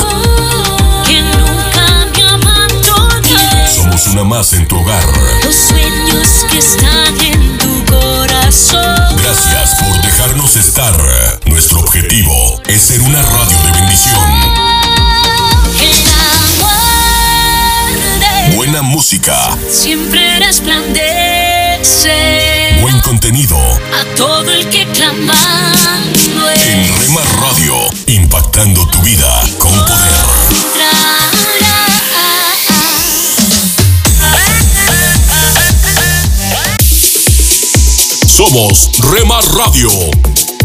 [1.06, 2.06] que nunca
[2.36, 3.68] me.
[3.74, 5.02] Somos una más en tu hogar.
[5.44, 9.16] Los sueños que están en tu corazón.
[9.16, 9.91] Gracias por
[10.56, 10.94] estar.
[11.46, 14.20] Nuestro objetivo es ser una radio de bendición.
[18.54, 22.12] Buena música, siempre resplandece
[22.82, 23.56] buen contenido.
[23.56, 27.74] a todo el que clamando En Rema Radio,
[28.08, 30.12] impactando tu vida con poder.
[38.26, 40.31] Somos Rema Radio.